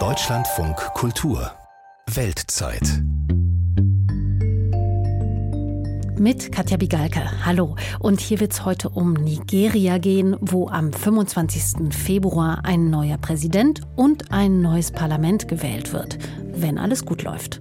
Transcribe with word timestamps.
Deutschlandfunk 0.00 0.74
Kultur 0.94 1.52
Weltzeit 2.12 2.82
mit 6.18 6.50
Katja 6.50 6.76
Bigalke. 6.76 7.22
Hallo. 7.44 7.76
Und 8.00 8.18
hier 8.18 8.40
wird 8.40 8.50
es 8.50 8.64
heute 8.64 8.88
um 8.88 9.12
Nigeria 9.12 9.98
gehen, 9.98 10.36
wo 10.40 10.66
am 10.66 10.92
25. 10.92 11.94
Februar 11.94 12.64
ein 12.64 12.90
neuer 12.90 13.18
Präsident 13.18 13.82
und 13.94 14.32
ein 14.32 14.60
neues 14.60 14.90
Parlament 14.90 15.46
gewählt 15.46 15.92
wird 15.92 16.18
wenn 16.56 16.78
alles 16.78 17.04
gut 17.04 17.22
läuft. 17.22 17.60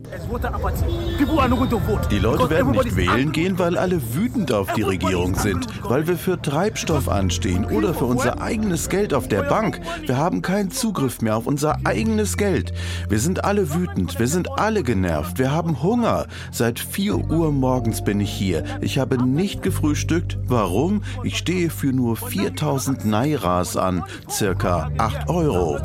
Die 2.11 2.19
Leute 2.19 2.49
werden 2.49 2.71
nicht 2.71 2.95
wählen 2.95 3.31
gehen, 3.31 3.59
weil 3.59 3.77
alle 3.77 4.01
wütend 4.13 4.51
auf 4.51 4.73
die 4.73 4.81
Regierung 4.81 5.35
sind, 5.35 5.67
weil 5.83 6.07
wir 6.07 6.17
für 6.17 6.41
Treibstoff 6.41 7.09
anstehen 7.09 7.65
oder 7.65 7.93
für 7.93 8.05
unser 8.05 8.41
eigenes 8.41 8.89
Geld 8.89 9.13
auf 9.13 9.27
der 9.27 9.43
Bank. 9.43 9.79
Wir 10.05 10.17
haben 10.17 10.41
keinen 10.41 10.71
Zugriff 10.71 11.21
mehr 11.21 11.37
auf 11.37 11.47
unser 11.47 11.77
eigenes 11.83 12.37
Geld. 12.37 12.73
Wir 13.09 13.19
sind 13.19 13.43
alle 13.43 13.73
wütend, 13.73 14.19
wir 14.19 14.27
sind 14.27 14.59
alle 14.59 14.83
genervt, 14.83 15.39
wir 15.39 15.51
haben 15.51 15.81
Hunger. 15.81 16.27
Seit 16.51 16.79
4 16.79 17.29
Uhr 17.29 17.51
morgens 17.51 18.03
bin 18.03 18.19
ich 18.19 18.31
hier. 18.31 18.63
Ich 18.81 18.99
habe 18.99 19.23
nicht 19.23 19.61
gefrühstückt. 19.61 20.37
Warum? 20.45 21.03
Ich 21.23 21.37
stehe 21.37 21.69
für 21.69 21.93
nur 21.93 22.15
4000 22.15 23.05
Nairas 23.05 23.77
an, 23.77 24.03
circa 24.29 24.91
8 24.97 25.29
Euro. 25.29 25.79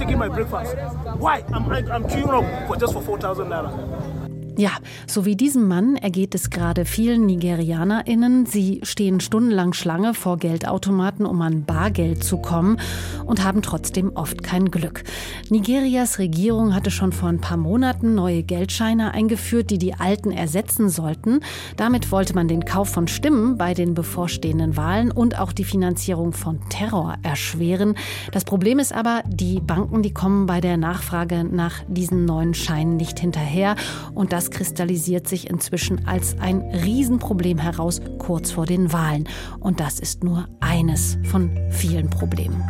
Why? 1.18 1.42
I'm, 1.52 1.70
I'm 1.90 2.04
queuing 2.04 2.32
up 2.32 2.44
for 2.66 2.76
just 2.76 2.97
for 3.00 3.18
4,000 3.18 3.48
naira. 3.48 4.27
Ja, 4.58 4.72
so 5.06 5.24
wie 5.24 5.36
diesem 5.36 5.68
Mann 5.68 5.94
ergeht 5.94 6.34
es 6.34 6.50
gerade 6.50 6.84
vielen 6.84 7.26
NigerianerInnen. 7.26 8.44
Sie 8.44 8.80
stehen 8.82 9.20
stundenlang 9.20 9.72
Schlange 9.72 10.14
vor 10.14 10.36
Geldautomaten, 10.36 11.26
um 11.26 11.40
an 11.42 11.62
Bargeld 11.64 12.24
zu 12.24 12.38
kommen 12.38 12.80
und 13.24 13.44
haben 13.44 13.62
trotzdem 13.62 14.10
oft 14.16 14.42
kein 14.42 14.72
Glück. 14.72 15.04
Nigerias 15.48 16.18
Regierung 16.18 16.74
hatte 16.74 16.90
schon 16.90 17.12
vor 17.12 17.28
ein 17.28 17.40
paar 17.40 17.56
Monaten 17.56 18.16
neue 18.16 18.42
Geldscheine 18.42 19.14
eingeführt, 19.14 19.70
die 19.70 19.78
die 19.78 19.94
alten 19.94 20.32
ersetzen 20.32 20.88
sollten. 20.88 21.38
Damit 21.76 22.10
wollte 22.10 22.34
man 22.34 22.48
den 22.48 22.64
Kauf 22.64 22.88
von 22.88 23.06
Stimmen 23.06 23.58
bei 23.58 23.74
den 23.74 23.94
bevorstehenden 23.94 24.76
Wahlen 24.76 25.12
und 25.12 25.38
auch 25.38 25.52
die 25.52 25.62
Finanzierung 25.62 26.32
von 26.32 26.58
Terror 26.68 27.14
erschweren. 27.22 27.94
Das 28.32 28.44
Problem 28.44 28.80
ist 28.80 28.92
aber, 28.92 29.22
die 29.28 29.60
Banken, 29.60 30.02
die 30.02 30.12
kommen 30.12 30.46
bei 30.46 30.60
der 30.60 30.78
Nachfrage 30.78 31.44
nach 31.44 31.84
diesen 31.86 32.24
neuen 32.24 32.54
Scheinen 32.54 32.96
nicht 32.96 33.20
hinterher 33.20 33.76
und 34.14 34.32
das 34.32 34.47
kristallisiert 34.50 35.28
sich 35.28 35.48
inzwischen 35.48 36.06
als 36.06 36.38
ein 36.38 36.60
Riesenproblem 36.60 37.58
heraus 37.58 38.00
kurz 38.18 38.50
vor 38.50 38.66
den 38.66 38.92
Wahlen. 38.92 39.28
Und 39.60 39.80
das 39.80 40.00
ist 40.00 40.24
nur 40.24 40.48
eines 40.60 41.18
von 41.24 41.50
vielen 41.70 42.10
Problemen. 42.10 42.62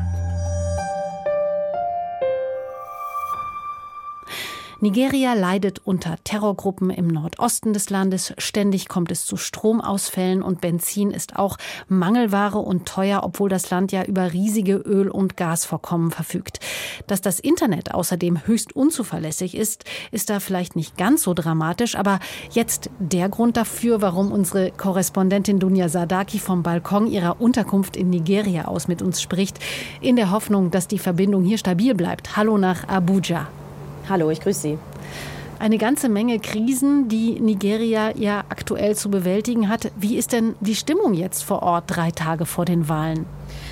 Nigeria 4.80 5.34
leidet 5.34 5.80
unter 5.84 6.18
Terrorgruppen 6.22 6.90
im 6.90 7.08
Nordosten 7.08 7.72
des 7.72 7.90
Landes. 7.90 8.32
Ständig 8.38 8.86
kommt 8.88 9.10
es 9.10 9.26
zu 9.26 9.36
Stromausfällen 9.36 10.40
und 10.40 10.60
Benzin 10.60 11.10
ist 11.10 11.34
auch 11.34 11.56
Mangelware 11.88 12.58
und 12.58 12.86
teuer, 12.86 13.22
obwohl 13.24 13.48
das 13.48 13.70
Land 13.70 13.90
ja 13.90 14.04
über 14.04 14.32
riesige 14.32 14.74
Öl- 14.74 15.10
und 15.10 15.36
Gasvorkommen 15.36 16.12
verfügt. 16.12 16.60
Dass 17.08 17.20
das 17.20 17.40
Internet 17.40 17.92
außerdem 17.92 18.46
höchst 18.46 18.76
unzuverlässig 18.76 19.56
ist, 19.56 19.84
ist 20.12 20.30
da 20.30 20.38
vielleicht 20.38 20.76
nicht 20.76 20.96
ganz 20.96 21.24
so 21.24 21.34
dramatisch, 21.34 21.96
aber 21.96 22.20
jetzt 22.52 22.88
der 23.00 23.28
Grund 23.28 23.56
dafür, 23.56 24.00
warum 24.00 24.30
unsere 24.30 24.70
Korrespondentin 24.70 25.58
Dunja 25.58 25.88
Sadaki 25.88 26.38
vom 26.38 26.62
Balkon 26.62 27.08
ihrer 27.08 27.40
Unterkunft 27.40 27.96
in 27.96 28.10
Nigeria 28.10 28.66
aus 28.66 28.86
mit 28.86 29.02
uns 29.02 29.20
spricht, 29.20 29.58
in 30.00 30.14
der 30.14 30.30
Hoffnung, 30.30 30.70
dass 30.70 30.86
die 30.86 31.00
Verbindung 31.00 31.42
hier 31.42 31.58
stabil 31.58 31.96
bleibt. 31.96 32.36
Hallo 32.36 32.58
nach 32.58 32.86
Abuja. 32.86 33.48
Hallo, 34.08 34.30
ich 34.30 34.40
grüße 34.40 34.60
Sie. 34.60 34.78
Eine 35.58 35.76
ganze 35.76 36.08
Menge 36.08 36.38
Krisen, 36.38 37.08
die 37.08 37.40
Nigeria 37.40 38.16
ja 38.16 38.44
aktuell 38.48 38.94
zu 38.96 39.10
bewältigen 39.10 39.68
hat. 39.68 39.90
Wie 39.96 40.16
ist 40.16 40.32
denn 40.32 40.54
die 40.60 40.76
Stimmung 40.76 41.12
jetzt 41.14 41.42
vor 41.42 41.62
Ort 41.62 41.84
drei 41.88 42.10
Tage 42.10 42.46
vor 42.46 42.64
den 42.64 42.88
Wahlen? 42.88 43.26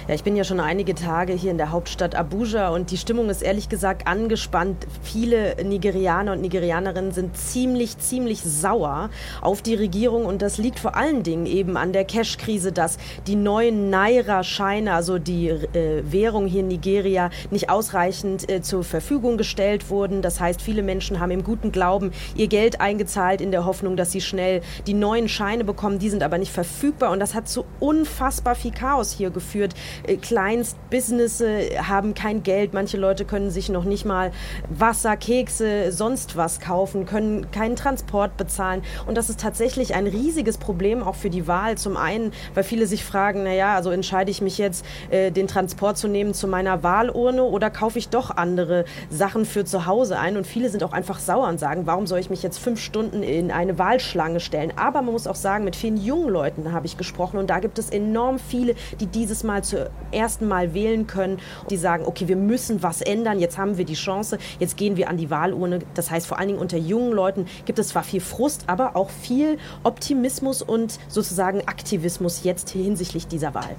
Ja, 0.09 0.15
ich 0.15 0.23
bin 0.23 0.37
ja 0.37 0.45
schon 0.45 0.61
einige 0.61 0.95
Tage 0.95 1.33
hier 1.33 1.51
in 1.51 1.59
der 1.59 1.73
Hauptstadt 1.73 2.15
Abuja 2.15 2.69
und 2.69 2.93
die 2.93 2.97
Stimmung 2.97 3.29
ist 3.29 3.43
ehrlich 3.43 3.69
gesagt 3.69 4.07
angespannt. 4.07 4.87
Viele 5.03 5.57
Nigerianer 5.65 6.35
und 6.35 6.43
Nigerianerinnen 6.43 7.11
sind 7.11 7.37
ziemlich, 7.37 7.99
ziemlich 7.99 8.41
sauer 8.41 9.11
auf 9.41 9.63
die 9.63 9.75
Regierung 9.75 10.25
und 10.25 10.43
das 10.43 10.59
liegt 10.59 10.79
vor 10.79 10.95
allen 10.95 11.25
Dingen 11.25 11.45
eben 11.45 11.77
an 11.77 11.93
der 11.93 12.05
Cash-Krise, 12.05 12.71
dass 12.71 12.99
die 13.27 13.35
neuen 13.35 13.91
Naira-Scheine, 13.91 14.93
also 14.93 15.19
die 15.19 15.49
äh, 15.49 16.05
Währung 16.05 16.47
hier 16.47 16.61
in 16.61 16.69
Nigeria, 16.69 17.31
nicht 17.51 17.69
ausreichend 17.69 18.49
äh, 18.49 18.63
zur 18.63 18.85
Verfügung 18.85 19.37
gestellt 19.37 19.91
wurden. 19.91 20.23
Das 20.23 20.39
heißt, 20.39 20.63
viele 20.63 20.85
Menschen 20.85 21.19
haben 21.19 21.33
im 21.33 21.43
guten 21.43 21.73
Glauben 21.73 22.13
ihr 22.37 22.47
Geld 22.47 22.81
eingezahlt 22.81 23.41
in 23.41 23.51
der 23.51 23.65
Hoffnung, 23.65 23.97
dass 23.97 24.13
sie 24.13 24.21
schnell 24.21 24.61
die 24.87 24.95
neuen 24.95 25.29
Scheine 25.29 25.65
bekommen. 25.65 25.99
Die 25.99 26.11
sind 26.11 26.23
aber 26.23 26.39
nicht 26.39 26.53
verfügbar 26.53 27.11
und 27.11 27.19
das 27.19 27.35
hat 27.35 27.49
zu 27.49 27.65
unfassbar 27.81 28.55
viel 28.55 28.71
Chaos 28.71 29.11
hier 29.11 29.31
geführt. 29.31 29.75
Äh, 30.07 30.17
Kleinstbusinesse 30.17 31.89
haben 31.89 32.15
kein 32.15 32.43
Geld. 32.43 32.75
Manche 32.75 32.97
Leute 32.97 33.25
können 33.25 33.51
sich 33.51 33.69
noch 33.69 33.85
nicht 33.85 34.05
mal 34.05 34.33
Wasser, 34.69 35.17
Kekse, 35.17 35.93
sonst 35.93 36.37
was 36.37 36.61
kaufen, 36.61 37.07
können 37.07 37.51
keinen 37.51 37.77
Transport 37.77 38.37
bezahlen. 38.37 38.83
Und 39.07 39.17
das 39.17 39.31
ist 39.31 39.41
tatsächlich 39.41 39.95
ein 39.95 40.07
riesiges 40.07 40.59
Problem 40.59 41.03
auch 41.03 41.15
für 41.15 41.31
die 41.31 41.47
Wahl. 41.47 41.79
Zum 41.79 41.97
einen, 41.97 42.33
weil 42.55 42.65
viele 42.65 42.87
sich 42.87 43.05
fragen, 43.05 43.45
naja, 43.45 43.75
also 43.75 43.91
entscheide 43.91 44.31
ich 44.31 44.41
mich 44.41 44.59
jetzt, 44.59 44.85
äh, 45.11 45.31
den 45.31 45.47
Transport 45.49 45.99
zu 45.99 46.09
nehmen 46.09 46.35
zu 46.35 46.49
meiner 46.49 46.83
Wahlurne 46.83 47.43
oder 47.43 47.71
kaufe 47.71 47.99
ich 47.99 48.09
doch 48.09 48.31
andere 48.31 48.85
Sachen 49.11 49.45
für 49.45 49.65
zu 49.65 49.87
Hause 49.87 50.19
ein? 50.19 50.37
Und 50.37 50.47
viele 50.47 50.69
sind 50.71 50.83
auch 50.83 50.93
einfach 50.93 51.19
sauer 51.19 51.49
und 51.49 51.59
sagen, 51.59 51.87
warum 51.87 52.07
soll 52.07 52.19
ich 52.19 52.31
mich 52.31 52.43
jetzt 52.43 52.59
fünf 52.59 52.81
Stunden 52.81 53.23
in 53.23 53.51
eine 53.51 53.79
Wahlschlange 53.79 54.41
stellen? 54.41 54.73
Aber 54.77 55.03
man 55.03 55.13
muss 55.13 55.27
auch 55.27 55.35
sagen, 55.35 55.65
mit 55.65 55.77
vielen 55.77 55.97
jungen 55.97 56.29
Leuten 56.29 56.73
habe 56.73 56.87
ich 56.87 56.97
gesprochen 56.97 57.39
und 57.39 57.51
da 57.51 57.59
gibt 57.59 57.79
es 57.79 57.91
enorm 57.91 58.39
viele, 58.39 58.75
die 59.01 59.07
dieses 59.07 59.45
Mal 59.45 59.63
zu 59.63 59.86
ersten 60.13 60.49
Mal 60.49 60.75
wählen 60.75 61.07
können. 61.07 61.39
Die 61.71 61.77
sagen, 61.77 62.05
okay, 62.07 62.29
wir 62.29 62.37
müssen 62.37 62.83
was 62.83 63.01
ändern, 63.01 63.39
jetzt 63.39 63.59
haben 63.59 63.79
wir 63.79 63.85
die 63.85 63.95
Chance, 63.95 64.39
jetzt 64.59 64.77
gehen 64.77 64.97
wir 64.97 65.09
an 65.09 65.17
die 65.17 65.31
Wahlurne. 65.31 65.81
Das 65.95 66.11
heißt, 66.11 66.27
vor 66.27 66.39
allen 66.39 66.49
Dingen 66.49 66.61
unter 66.61 66.79
jungen 66.79 67.13
Leuten 67.13 67.47
gibt 67.65 67.79
es 67.79 67.89
zwar 67.89 68.03
viel 68.03 68.21
Frust, 68.21 68.65
aber 68.67 68.97
auch 68.97 69.11
viel 69.11 69.59
Optimismus 69.83 70.63
und 70.63 70.99
sozusagen 71.09 71.61
Aktivismus 71.67 72.45
jetzt 72.45 72.71
hinsichtlich 72.71 73.27
dieser 73.27 73.55
Wahl. 73.55 73.77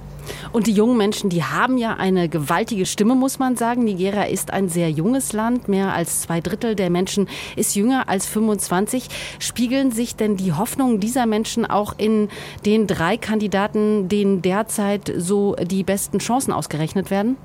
Und 0.52 0.66
die 0.66 0.72
jungen 0.72 0.96
Menschen, 0.96 1.30
die 1.30 1.44
haben 1.44 1.78
ja 1.78 1.94
eine 1.94 2.28
gewaltige 2.28 2.86
Stimme, 2.86 3.14
muss 3.14 3.38
man 3.38 3.56
sagen. 3.56 3.84
Nigeria 3.84 4.24
ist 4.24 4.52
ein 4.52 4.68
sehr 4.68 4.90
junges 4.90 5.32
Land. 5.32 5.68
Mehr 5.68 5.92
als 5.94 6.22
zwei 6.22 6.40
Drittel 6.40 6.74
der 6.74 6.90
Menschen 6.90 7.28
ist 7.56 7.74
jünger 7.74 8.08
als 8.08 8.26
25. 8.26 9.08
Spiegeln 9.38 9.90
sich 9.90 10.16
denn 10.16 10.36
die 10.36 10.52
Hoffnungen 10.52 11.00
dieser 11.00 11.26
Menschen 11.26 11.66
auch 11.66 11.94
in 11.96 12.28
den 12.64 12.86
drei 12.86 13.16
Kandidaten, 13.16 14.08
denen 14.08 14.42
derzeit 14.42 15.12
so 15.16 15.54
die 15.56 15.82
besten 15.82 15.97
Chancen 16.18 16.52
ausgerechnet 16.52 17.10
werden? 17.10 17.36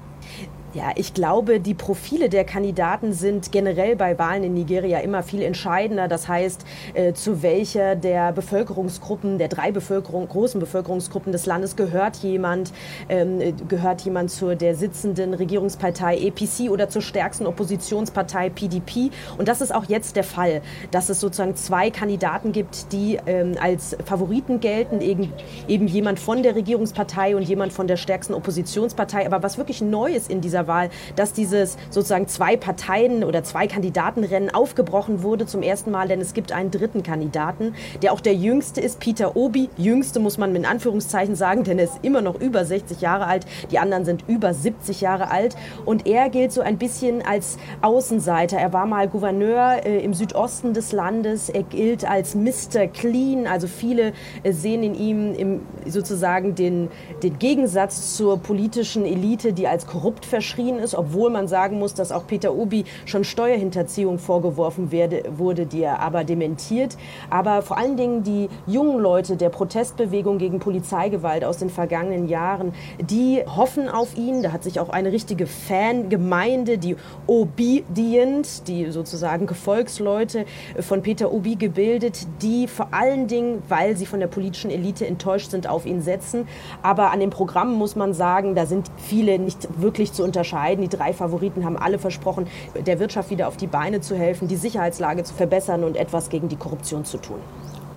Ja, 0.73 0.89
ich 0.95 1.13
glaube, 1.13 1.59
die 1.59 1.75
Profile 1.75 2.29
der 2.29 2.45
Kandidaten 2.45 3.13
sind 3.13 3.51
generell 3.51 3.95
bei 3.95 4.17
Wahlen 4.17 4.43
in 4.43 4.55
Nigeria 4.55 5.01
immer 5.01 5.21
viel 5.21 5.43
entscheidender. 5.43 6.07
Das 6.07 6.27
heißt, 6.27 6.65
äh, 6.95 7.13
zu 7.13 7.43
welcher 7.43 7.95
der 7.95 8.31
Bevölkerungsgruppen, 8.31 9.37
der 9.37 9.49
drei 9.49 9.71
Bevölkerung, 9.71 10.27
großen 10.27 10.59
Bevölkerungsgruppen 10.59 11.31
des 11.31 11.45
Landes 11.45 11.75
gehört 11.75 12.17
jemand, 12.17 12.73
ähm, 13.07 13.39
gehört 13.67 14.01
jemand 14.01 14.31
zur 14.31 14.55
der 14.55 14.73
sitzenden 14.73 15.35
Regierungspartei 15.35 16.17
APC 16.27 16.71
oder 16.71 16.89
zur 16.89 17.03
stärksten 17.03 17.45
Oppositionspartei 17.45 18.49
PDP. 18.49 19.11
Und 19.37 19.49
das 19.49 19.61
ist 19.61 19.75
auch 19.75 19.85
jetzt 19.85 20.15
der 20.15 20.23
Fall, 20.23 20.63
dass 20.89 21.09
es 21.09 21.19
sozusagen 21.19 21.55
zwei 21.55 21.91
Kandidaten 21.91 22.51
gibt, 22.51 22.91
die 22.91 23.19
ähm, 23.27 23.57
als 23.61 23.95
Favoriten 24.05 24.59
gelten, 24.59 25.01
eben, 25.01 25.33
eben 25.67 25.85
jemand 25.85 26.19
von 26.19 26.41
der 26.41 26.55
Regierungspartei 26.55 27.35
und 27.35 27.43
jemand 27.43 27.73
von 27.73 27.85
der 27.85 27.97
stärksten 27.97 28.33
Oppositionspartei. 28.33 29.27
Aber 29.27 29.43
was 29.43 29.59
wirklich 29.59 29.79
neu 29.79 30.11
ist 30.11 30.31
in 30.31 30.41
dieser 30.41 30.62
Wahl, 30.67 30.89
dass 31.15 31.33
dieses 31.33 31.77
sozusagen 31.89 32.27
zwei 32.27 32.57
Parteien 32.57 33.23
oder 33.23 33.43
zwei 33.43 33.67
Kandidatenrennen 33.67 34.53
aufgebrochen 34.53 35.23
wurde 35.23 35.45
zum 35.45 35.61
ersten 35.61 35.91
Mal, 35.91 36.07
denn 36.07 36.21
es 36.21 36.33
gibt 36.33 36.51
einen 36.51 36.71
dritten 36.71 37.03
Kandidaten, 37.03 37.75
der 38.01 38.13
auch 38.13 38.21
der 38.21 38.35
jüngste 38.35 38.81
ist, 38.81 38.99
Peter 38.99 39.35
Obi. 39.35 39.69
Jüngste 39.77 40.19
muss 40.19 40.37
man 40.37 40.55
in 40.55 40.65
Anführungszeichen 40.65 41.35
sagen, 41.35 41.63
denn 41.63 41.77
er 41.79 41.85
ist 41.85 41.99
immer 42.01 42.21
noch 42.21 42.39
über 42.39 42.65
60 42.65 43.01
Jahre 43.01 43.27
alt. 43.27 43.45
Die 43.71 43.79
anderen 43.79 44.05
sind 44.05 44.23
über 44.27 44.53
70 44.53 45.01
Jahre 45.01 45.29
alt. 45.31 45.55
Und 45.85 46.07
er 46.07 46.29
gilt 46.29 46.51
so 46.51 46.61
ein 46.61 46.77
bisschen 46.77 47.21
als 47.21 47.57
Außenseiter. 47.81 48.57
Er 48.57 48.73
war 48.73 48.85
mal 48.85 49.07
Gouverneur 49.07 49.85
äh, 49.85 49.99
im 49.99 50.13
Südosten 50.13 50.73
des 50.73 50.91
Landes. 50.91 51.49
Er 51.49 51.63
gilt 51.63 52.09
als 52.09 52.35
Mr. 52.35 52.87
Clean. 52.87 53.47
Also 53.47 53.67
viele 53.67 54.13
äh, 54.43 54.51
sehen 54.51 54.83
in 54.83 54.95
ihm 54.95 55.33
im, 55.33 55.61
sozusagen 55.85 56.55
den, 56.55 56.89
den 57.21 57.37
Gegensatz 57.39 58.15
zur 58.15 58.37
politischen 58.37 59.05
Elite, 59.05 59.53
die 59.53 59.67
als 59.67 59.87
korrupt 59.87 60.25
verschwindet 60.25 60.52
geschrien 60.53 60.77
ist, 60.77 60.93
obwohl 60.93 61.31
man 61.31 61.47
sagen 61.47 61.79
muss, 61.79 61.95
dass 61.95 62.11
auch 62.11 62.27
Peter 62.27 62.53
Obi 62.53 62.85
schon 63.05 63.23
Steuerhinterziehung 63.23 64.19
vorgeworfen 64.19 64.91
werde, 64.91 65.23
wurde, 65.35 65.65
die 65.65 65.81
er 65.81 65.99
aber 65.99 66.23
dementiert. 66.23 66.95
Aber 67.29 67.63
vor 67.63 67.77
allen 67.77 67.97
Dingen 67.97 68.23
die 68.23 68.49
jungen 68.67 68.99
Leute 68.99 69.35
der 69.35 69.49
Protestbewegung 69.49 70.37
gegen 70.37 70.59
Polizeigewalt 70.59 71.43
aus 71.43 71.57
den 71.57 71.69
vergangenen 71.69 72.27
Jahren, 72.27 72.73
die 72.99 73.43
hoffen 73.45 73.89
auf 73.89 74.15
ihn. 74.15 74.43
Da 74.43 74.51
hat 74.51 74.63
sich 74.63 74.79
auch 74.79 74.89
eine 74.89 75.11
richtige 75.11 75.47
Fangemeinde, 75.47 76.77
die 76.77 76.95
Obedient, 77.25 78.67
die 78.67 78.91
sozusagen 78.91 79.47
Gefolgsleute 79.47 80.45
von 80.79 81.01
Peter 81.01 81.31
Obi 81.31 81.55
gebildet, 81.55 82.27
die 82.43 82.67
vor 82.67 82.89
allen 82.91 83.27
Dingen, 83.27 83.63
weil 83.69 83.97
sie 83.97 84.05
von 84.05 84.19
der 84.19 84.27
politischen 84.27 84.69
Elite 84.69 85.07
enttäuscht 85.07 85.49
sind, 85.49 85.67
auf 85.67 85.87
ihn 85.87 86.01
setzen. 86.01 86.47
Aber 86.83 87.11
an 87.11 87.19
dem 87.19 87.31
Programm 87.31 87.73
muss 87.73 87.95
man 87.95 88.13
sagen, 88.13 88.53
da 88.53 88.67
sind 88.67 88.91
viele 88.97 89.39
nicht 89.39 89.67
wirklich 89.81 90.13
zu 90.13 90.23
unterscheiden. 90.23 90.42
Die 90.43 90.89
drei 90.89 91.13
Favoriten 91.13 91.63
haben 91.63 91.77
alle 91.77 91.97
versprochen, 91.97 92.47
der 92.75 92.99
Wirtschaft 92.99 93.29
wieder 93.29 93.47
auf 93.47 93.57
die 93.57 93.67
Beine 93.67 94.01
zu 94.01 94.15
helfen, 94.15 94.47
die 94.47 94.55
Sicherheitslage 94.55 95.23
zu 95.23 95.33
verbessern 95.33 95.83
und 95.83 95.95
etwas 95.95 96.29
gegen 96.29 96.49
die 96.49 96.57
Korruption 96.57 97.05
zu 97.05 97.17
tun. 97.17 97.39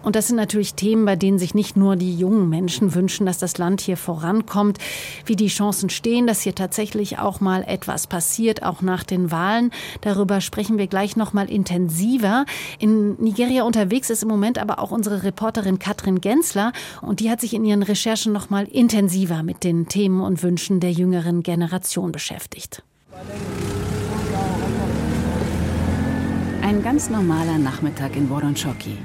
Und 0.07 0.15
das 0.15 0.29
sind 0.29 0.37
natürlich 0.37 0.75
Themen, 0.75 1.05
bei 1.05 1.17
denen 1.17 1.41
sich 1.41 1.53
nicht 1.53 1.77
nur 1.77 1.97
die 1.97 2.17
jungen 2.17 2.49
Menschen 2.49 2.95
wünschen, 2.95 3.27
dass 3.27 3.39
das 3.39 3.59
Land 3.59 3.81
hier 3.81 3.97
vorankommt, 3.97 4.79
wie 5.25 5.35
die 5.35 5.49
Chancen 5.49 5.91
stehen, 5.91 6.29
dass 6.29 6.43
hier 6.43 6.55
tatsächlich 6.55 7.19
auch 7.19 7.41
mal 7.41 7.65
etwas 7.67 8.07
passiert, 8.07 8.63
auch 8.63 8.83
nach 8.83 9.03
den 9.03 9.33
Wahlen. 9.33 9.73
Darüber 10.03 10.41
sprechen 10.41 10.79
wir 10.79 10.87
gleich 10.87 11.17
noch 11.17 11.33
mal 11.33 11.51
intensiver. 11.51 12.45
In 12.79 13.21
Nigeria 13.21 13.65
unterwegs 13.65 14.09
ist 14.09 14.23
im 14.23 14.29
Moment 14.29 14.59
aber 14.59 14.79
auch 14.79 14.93
unsere 14.93 15.25
Reporterin 15.25 15.81
Katrin 15.81 16.21
Gensler 16.21 16.71
und 17.03 17.19
die 17.19 17.29
hat 17.29 17.41
sich 17.41 17.53
in 17.53 17.65
ihren 17.65 17.83
Recherchen 17.83 18.33
noch 18.33 18.49
mal 18.49 18.67
intensiver 18.67 19.43
mit 19.43 19.65
den 19.65 19.89
Themen 19.89 20.21
und 20.21 20.41
Wünschen 20.45 20.79
der 20.79 20.93
jüngeren 20.93 21.43
Generation 21.43 22.13
beschäftigt. 22.13 22.85
Ein 26.63 26.85
ganz 26.85 27.11
normaler 27.11 27.59
Nachmittag 27.59 28.15
in 28.15 28.31
Woronchoki. 28.31 28.99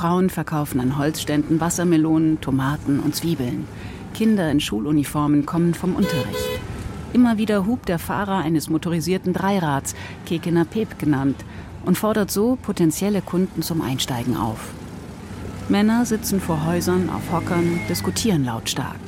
Frauen 0.00 0.30
verkaufen 0.30 0.80
an 0.80 0.96
Holzständen 0.96 1.60
Wassermelonen, 1.60 2.40
Tomaten 2.40 3.00
und 3.00 3.14
Zwiebeln. 3.14 3.68
Kinder 4.14 4.50
in 4.50 4.58
Schuluniformen 4.58 5.44
kommen 5.44 5.74
vom 5.74 5.94
Unterricht. 5.94 6.48
Immer 7.12 7.36
wieder 7.36 7.66
hupt 7.66 7.90
der 7.90 7.98
Fahrer 7.98 8.38
eines 8.38 8.70
motorisierten 8.70 9.34
Dreirads, 9.34 9.94
Kekena 10.24 10.64
Pep 10.64 10.98
genannt, 10.98 11.44
und 11.84 11.98
fordert 11.98 12.30
so 12.30 12.56
potenzielle 12.62 13.20
Kunden 13.20 13.60
zum 13.60 13.82
Einsteigen 13.82 14.38
auf. 14.38 14.70
Männer 15.68 16.06
sitzen 16.06 16.40
vor 16.40 16.64
Häusern 16.64 17.10
auf 17.10 17.30
Hockern, 17.30 17.80
diskutieren 17.90 18.46
lautstark. 18.46 19.00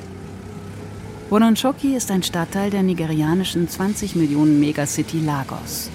Bononchoki 1.31 1.97
ist 1.97 2.11
ein 2.11 2.23
Stadtteil 2.23 2.69
der 2.69 2.83
nigerianischen 2.83 3.67
20 3.67 4.15
Millionen 4.15 4.61
Megacity 4.61 5.21
Lagos. 5.21 5.89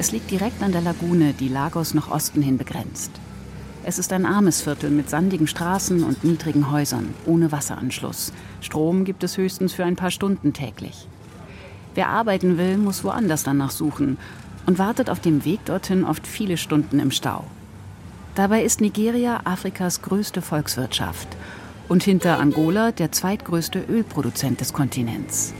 Es 0.00 0.10
liegt 0.10 0.32
direkt 0.32 0.64
an 0.64 0.72
der 0.72 0.80
Lagune, 0.80 1.32
die 1.32 1.48
Lagos 1.48 1.94
nach 1.94 2.10
Osten 2.10 2.42
hin 2.42 2.58
begrenzt. 2.58 3.12
Es 3.84 3.98
ist 3.98 4.12
ein 4.12 4.26
armes 4.26 4.62
Viertel 4.62 4.90
mit 4.90 5.10
sandigen 5.10 5.48
Straßen 5.48 6.04
und 6.04 6.22
niedrigen 6.22 6.70
Häusern, 6.70 7.12
ohne 7.26 7.50
Wasseranschluss. 7.50 8.32
Strom 8.60 9.04
gibt 9.04 9.24
es 9.24 9.36
höchstens 9.36 9.72
für 9.72 9.84
ein 9.84 9.96
paar 9.96 10.12
Stunden 10.12 10.52
täglich. 10.52 11.08
Wer 11.96 12.08
arbeiten 12.08 12.58
will, 12.58 12.78
muss 12.78 13.02
woanders 13.02 13.42
danach 13.42 13.72
suchen 13.72 14.18
und 14.66 14.78
wartet 14.78 15.10
auf 15.10 15.18
dem 15.18 15.44
Weg 15.44 15.64
dorthin 15.64 16.04
oft 16.04 16.28
viele 16.28 16.56
Stunden 16.56 17.00
im 17.00 17.10
Stau. 17.10 17.44
Dabei 18.36 18.62
ist 18.62 18.80
Nigeria 18.80 19.40
Afrikas 19.44 20.00
größte 20.00 20.42
Volkswirtschaft 20.42 21.28
und 21.88 22.04
hinter 22.04 22.38
Angola 22.38 22.92
der 22.92 23.10
zweitgrößte 23.10 23.84
Ölproduzent 23.88 24.60
des 24.60 24.72
Kontinents. 24.72 25.52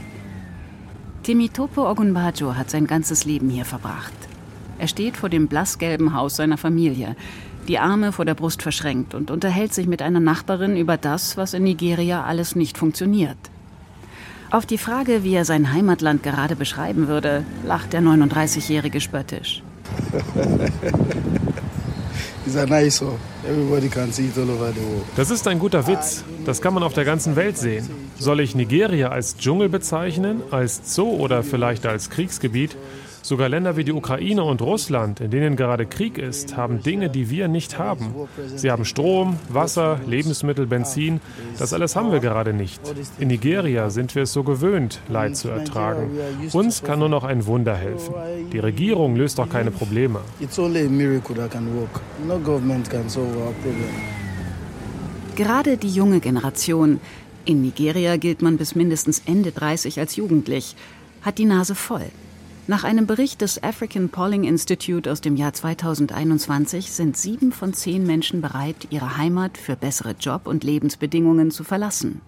Temitope 1.23 1.81
Ogunbajo 1.81 2.55
hat 2.55 2.69
sein 2.69 2.87
ganzes 2.87 3.25
Leben 3.25 3.49
hier 3.49 3.65
verbracht. 3.65 4.13
Er 4.79 4.87
steht 4.87 5.17
vor 5.17 5.29
dem 5.29 5.47
blassgelben 5.47 6.15
Haus 6.15 6.37
seiner 6.37 6.57
Familie, 6.57 7.15
die 7.67 7.79
Arme 7.79 8.11
vor 8.11 8.25
der 8.25 8.35
Brust 8.35 8.61
verschränkt 8.61 9.13
und 9.13 9.31
unterhält 9.31 9.73
sich 9.73 9.87
mit 9.87 10.01
einer 10.01 10.19
Nachbarin 10.19 10.77
über 10.77 10.97
das, 10.97 11.37
was 11.37 11.53
in 11.53 11.63
Nigeria 11.63 12.23
alles 12.23 12.55
nicht 12.55 12.77
funktioniert. 12.77 13.37
Auf 14.51 14.65
die 14.65 14.77
Frage, 14.77 15.23
wie 15.23 15.33
er 15.33 15.45
sein 15.45 15.73
Heimatland 15.73 16.21
gerade 16.21 16.55
beschreiben 16.55 17.07
würde, 17.07 17.43
lacht 17.65 17.93
der 17.93 18.01
39-Jährige 18.01 19.01
spöttisch. 19.01 19.63
Das 25.15 25.31
ist 25.31 25.47
ein 25.47 25.59
guter 25.59 25.87
Witz. 25.87 26.23
Das 26.45 26.61
kann 26.61 26.73
man 26.73 26.83
auf 26.83 26.93
der 26.93 27.05
ganzen 27.05 27.35
Welt 27.35 27.57
sehen. 27.57 27.89
Soll 28.19 28.41
ich 28.41 28.53
Nigeria 28.53 29.09
als 29.09 29.37
Dschungel 29.37 29.69
bezeichnen, 29.69 30.41
als 30.51 30.93
Zoo 30.93 31.09
oder 31.09 31.43
vielleicht 31.43 31.85
als 31.85 32.09
Kriegsgebiet? 32.09 32.75
Sogar 33.23 33.47
Länder 33.47 33.77
wie 33.77 33.85
die 33.85 33.93
Ukraine 33.93 34.43
und 34.43 34.61
Russland, 34.61 35.21
in 35.21 35.31
denen 35.31 35.55
gerade 35.55 35.85
Krieg 35.85 36.17
ist, 36.17 36.57
haben 36.57 36.83
Dinge, 36.83 37.09
die 37.09 37.29
wir 37.29 37.47
nicht 37.47 37.79
haben. 37.79 38.13
Sie 38.53 38.69
haben 38.69 38.83
Strom, 38.83 39.37
Wasser, 39.47 40.01
Lebensmittel, 40.05 40.67
Benzin. 40.67 41.21
Das 41.57 41.71
alles 41.71 41.95
haben 41.95 42.11
wir 42.11 42.19
gerade 42.19 42.51
nicht. 42.51 42.81
In 43.19 43.29
Nigeria 43.29 43.89
sind 43.89 44.13
wir 44.13 44.23
es 44.23 44.33
so 44.33 44.43
gewöhnt, 44.43 44.99
Leid 45.07 45.37
zu 45.37 45.47
ertragen. 45.47 46.11
Uns 46.51 46.83
kann 46.83 46.99
nur 46.99 47.07
noch 47.07 47.23
ein 47.23 47.45
Wunder 47.45 47.75
helfen. 47.75 48.13
Die 48.51 48.59
Regierung 48.59 49.15
löst 49.15 49.39
doch 49.39 49.47
keine 49.47 49.71
Probleme. 49.71 50.19
Gerade 55.35 55.77
die 55.77 55.89
junge 55.89 56.19
Generation, 56.19 56.99
in 57.45 57.61
Nigeria 57.61 58.17
gilt 58.17 58.41
man 58.41 58.57
bis 58.57 58.75
mindestens 58.75 59.21
Ende 59.25 59.53
30 59.53 59.97
als 60.01 60.17
jugendlich, 60.17 60.75
hat 61.21 61.37
die 61.37 61.45
Nase 61.45 61.73
voll. 61.73 62.11
Nach 62.65 62.85
einem 62.85 63.07
Bericht 63.07 63.41
des 63.41 63.61
African 63.61 64.07
Polling 64.07 64.45
Institute 64.45 65.11
aus 65.11 65.19
dem 65.19 65.35
Jahr 65.35 65.51
2021 65.51 66.93
sind 66.93 67.17
sieben 67.17 67.51
von 67.51 67.73
zehn 67.73 68.07
Menschen 68.07 68.39
bereit, 68.39 68.87
ihre 68.89 69.17
Heimat 69.17 69.57
für 69.57 69.75
bessere 69.75 70.15
Job- 70.17 70.47
und 70.47 70.63
Lebensbedingungen 70.63 71.51
zu 71.51 71.65
verlassen. 71.65 72.21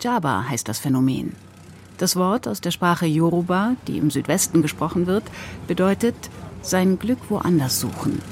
Jaba 0.00 0.44
heißt 0.48 0.68
das 0.68 0.78
Phänomen. 0.78 1.34
Das 1.98 2.14
Wort 2.14 2.46
aus 2.46 2.60
der 2.60 2.70
Sprache 2.70 3.06
Yoruba, 3.06 3.74
die 3.88 3.98
im 3.98 4.10
Südwesten 4.10 4.62
gesprochen 4.62 5.08
wird, 5.08 5.24
bedeutet 5.66 6.14
sein 6.62 7.00
Glück 7.00 7.18
woanders 7.28 7.80
suchen. 7.80 8.22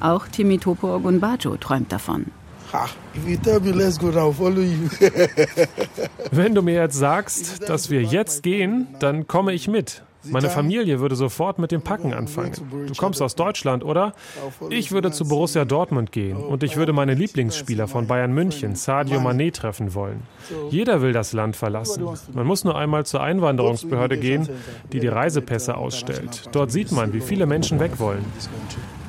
Auch 0.00 0.28
Timitopo 0.28 0.94
Ogunbajo 0.94 1.56
träumt 1.56 1.90
davon. 1.90 2.26
Wenn 6.30 6.54
du 6.54 6.62
mir 6.62 6.74
jetzt 6.74 6.96
sagst, 6.96 7.68
dass 7.68 7.90
wir 7.90 8.02
jetzt 8.02 8.44
gehen, 8.44 8.86
dann 9.00 9.26
komme 9.26 9.52
ich 9.52 9.66
mit. 9.66 10.02
Meine 10.30 10.50
Familie 10.50 11.00
würde 11.00 11.16
sofort 11.16 11.58
mit 11.58 11.72
dem 11.72 11.82
Packen 11.82 12.12
anfangen. 12.12 12.52
Du 12.86 12.94
kommst 12.94 13.22
aus 13.22 13.34
Deutschland, 13.34 13.84
oder? 13.84 14.12
Ich 14.70 14.92
würde 14.92 15.10
zu 15.10 15.26
Borussia 15.26 15.64
Dortmund 15.64 16.12
gehen 16.12 16.36
und 16.36 16.62
ich 16.62 16.76
würde 16.76 16.92
meine 16.92 17.14
Lieblingsspieler 17.14 17.88
von 17.88 18.06
Bayern 18.06 18.32
München, 18.32 18.74
Sadio 18.74 19.20
Mané, 19.20 19.52
treffen 19.52 19.94
wollen. 19.94 20.22
Jeder 20.70 21.02
will 21.02 21.12
das 21.12 21.32
Land 21.32 21.56
verlassen. 21.56 22.04
Man 22.32 22.46
muss 22.46 22.64
nur 22.64 22.76
einmal 22.76 23.06
zur 23.06 23.22
Einwanderungsbehörde 23.22 24.18
gehen, 24.18 24.48
die 24.92 25.00
die 25.00 25.08
Reisepässe 25.08 25.76
ausstellt. 25.76 26.48
Dort 26.52 26.70
sieht 26.70 26.92
man, 26.92 27.12
wie 27.12 27.20
viele 27.20 27.46
Menschen 27.46 27.80
weg 27.80 27.98
wollen. 27.98 28.24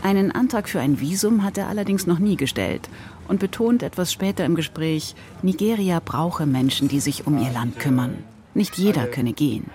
Einen 0.02 0.32
Antrag 0.32 0.70
für 0.70 0.80
ein 0.80 1.02
Visum 1.02 1.44
hat 1.44 1.58
er 1.58 1.68
allerdings 1.68 2.08
noch 2.08 2.20
nie 2.20 2.38
gestellt 2.38 2.90
und 3.28 3.40
betont 3.40 3.84
etwas 3.84 4.14
später 4.14 4.46
im 4.46 4.56
Gespräch, 4.56 5.16
Nigeria 5.42 6.02
brauche 6.04 6.46
Menschen, 6.46 6.88
die 6.88 7.00
sich 7.00 7.28
um 7.28 7.38
ihr 7.38 7.52
Land 7.52 7.80
kümmern. 7.80 8.24
Nicht 8.54 8.78
jeder 8.78 9.08
könne 9.08 9.34
gehen. 9.34 9.70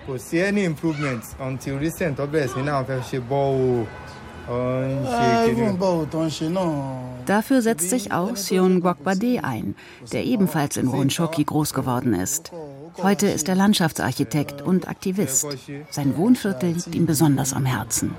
Dafür 7.25 7.61
setzt 7.61 7.89
sich 7.89 8.11
auch 8.11 8.35
Sion 8.35 8.81
Gwagbade 8.81 9.39
ein, 9.43 9.75
der 10.11 10.23
ebenfalls 10.23 10.77
in 10.77 10.91
Wonshoki 10.91 11.43
groß 11.43 11.73
geworden 11.73 12.13
ist. 12.13 12.51
Heute 13.01 13.27
ist 13.27 13.49
er 13.49 13.55
Landschaftsarchitekt 13.55 14.61
und 14.61 14.87
Aktivist. 14.87 15.45
Sein 15.89 16.17
Wohnviertel 16.17 16.73
liegt 16.73 16.95
ihm 16.95 17.05
besonders 17.05 17.53
am 17.53 17.65
Herzen. 17.65 18.15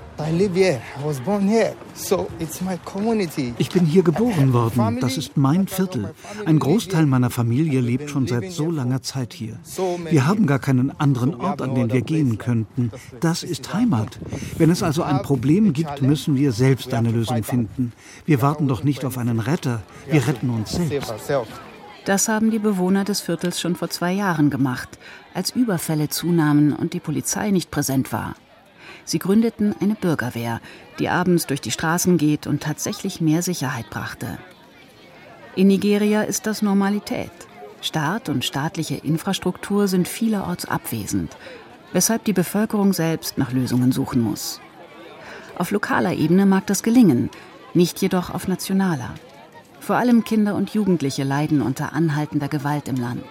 Ich 3.57 3.69
bin 3.69 3.85
hier 3.85 4.03
geboren 4.03 4.53
worden. 4.53 4.99
Das 4.99 5.17
ist 5.17 5.37
mein 5.37 5.67
Viertel. 5.67 6.13
Ein 6.45 6.59
Großteil 6.59 7.05
meiner 7.05 7.29
Familie 7.29 7.81
lebt 7.81 8.09
schon 8.09 8.27
seit 8.27 8.51
so 8.51 8.69
langer 8.69 9.01
Zeit 9.01 9.33
hier. 9.33 9.59
Wir 10.09 10.27
haben 10.27 10.45
gar 10.45 10.59
keinen 10.59 10.97
anderen 10.99 11.35
Ort, 11.35 11.61
an 11.61 11.75
den 11.75 11.91
wir 11.91 12.01
gehen 12.01 12.37
könnten. 12.37 12.91
Das 13.19 13.43
ist 13.43 13.73
Heimat. 13.73 14.19
Wenn 14.57 14.69
es 14.69 14.83
also 14.83 15.03
ein 15.03 15.21
Problem 15.21 15.73
gibt, 15.73 16.01
müssen 16.01 16.35
wir 16.35 16.51
selbst 16.51 16.93
eine 16.93 17.11
Lösung 17.11 17.43
finden. 17.43 17.93
Wir 18.25 18.41
warten 18.41 18.67
doch 18.67 18.83
nicht 18.83 19.05
auf 19.05 19.17
einen 19.17 19.39
Retter. 19.39 19.81
Wir 20.09 20.27
retten 20.27 20.49
uns 20.49 20.71
selbst. 20.71 21.13
Das 22.07 22.29
haben 22.29 22.51
die 22.51 22.59
Bewohner 22.59 23.03
des 23.03 23.19
Viertels 23.19 23.59
schon 23.59 23.75
vor 23.75 23.89
zwei 23.89 24.13
Jahren 24.13 24.49
gemacht, 24.49 24.97
als 25.33 25.49
Überfälle 25.49 26.07
zunahmen 26.07 26.71
und 26.71 26.93
die 26.93 27.01
Polizei 27.01 27.51
nicht 27.51 27.69
präsent 27.69 28.13
war. 28.13 28.35
Sie 29.03 29.19
gründeten 29.19 29.75
eine 29.81 29.95
Bürgerwehr, 29.95 30.61
die 30.99 31.09
abends 31.09 31.47
durch 31.47 31.59
die 31.59 31.71
Straßen 31.71 32.17
geht 32.17 32.47
und 32.47 32.63
tatsächlich 32.63 33.19
mehr 33.19 33.41
Sicherheit 33.41 33.89
brachte. 33.89 34.37
In 35.57 35.67
Nigeria 35.67 36.21
ist 36.21 36.47
das 36.47 36.61
Normalität. 36.61 37.29
Staat 37.81 38.29
und 38.29 38.45
staatliche 38.45 38.95
Infrastruktur 38.95 39.89
sind 39.89 40.07
vielerorts 40.07 40.63
abwesend. 40.63 41.35
weshalb 41.91 42.23
die 42.23 42.33
Bevölkerung 42.33 42.93
selbst 42.93 43.37
nach 43.37 43.51
Lösungen 43.51 43.91
suchen 43.91 44.21
muss. 44.21 44.61
Auf 45.57 45.71
lokaler 45.71 46.13
Ebene 46.13 46.45
mag 46.45 46.67
das 46.67 46.83
gelingen, 46.83 47.29
nicht 47.73 48.01
jedoch 48.01 48.29
auf 48.29 48.47
nationaler. 48.47 49.13
Vor 49.87 49.95
allem 49.95 50.25
Kinder 50.25 50.55
und 50.55 50.71
Jugendliche 50.71 51.23
leiden 51.23 51.61
unter 51.61 51.93
anhaltender 51.93 52.49
Gewalt 52.49 52.89
im 52.89 52.97
Land. 52.97 53.23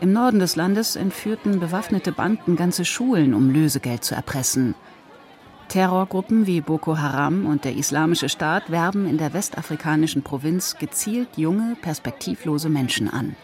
Im 0.00 0.12
Norden 0.12 0.40
des 0.40 0.56
Landes 0.56 0.96
entführten 0.96 1.60
bewaffnete 1.60 2.10
Banden 2.10 2.56
ganze 2.56 2.84
Schulen, 2.84 3.34
um 3.34 3.50
Lösegeld 3.50 4.02
zu 4.02 4.16
erpressen. 4.16 4.74
Terrorgruppen 5.68 6.48
wie 6.48 6.60
Boko 6.60 6.98
Haram 6.98 7.46
und 7.46 7.64
der 7.64 7.76
Islamische 7.76 8.28
Staat 8.28 8.68
werben 8.68 9.06
in 9.06 9.16
der 9.16 9.32
westafrikanischen 9.32 10.22
Provinz 10.22 10.76
gezielt 10.76 11.28
junge, 11.36 11.76
perspektivlose 11.80 12.68
Menschen 12.68 13.08
an. 13.08 13.36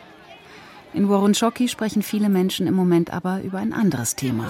In 0.92 1.08
Woronchoki 1.08 1.68
sprechen 1.68 2.02
viele 2.02 2.28
Menschen 2.28 2.66
im 2.66 2.74
Moment 2.74 3.12
aber 3.12 3.40
über 3.42 3.58
ein 3.58 3.72
anderes 3.72 4.16
Thema. 4.16 4.46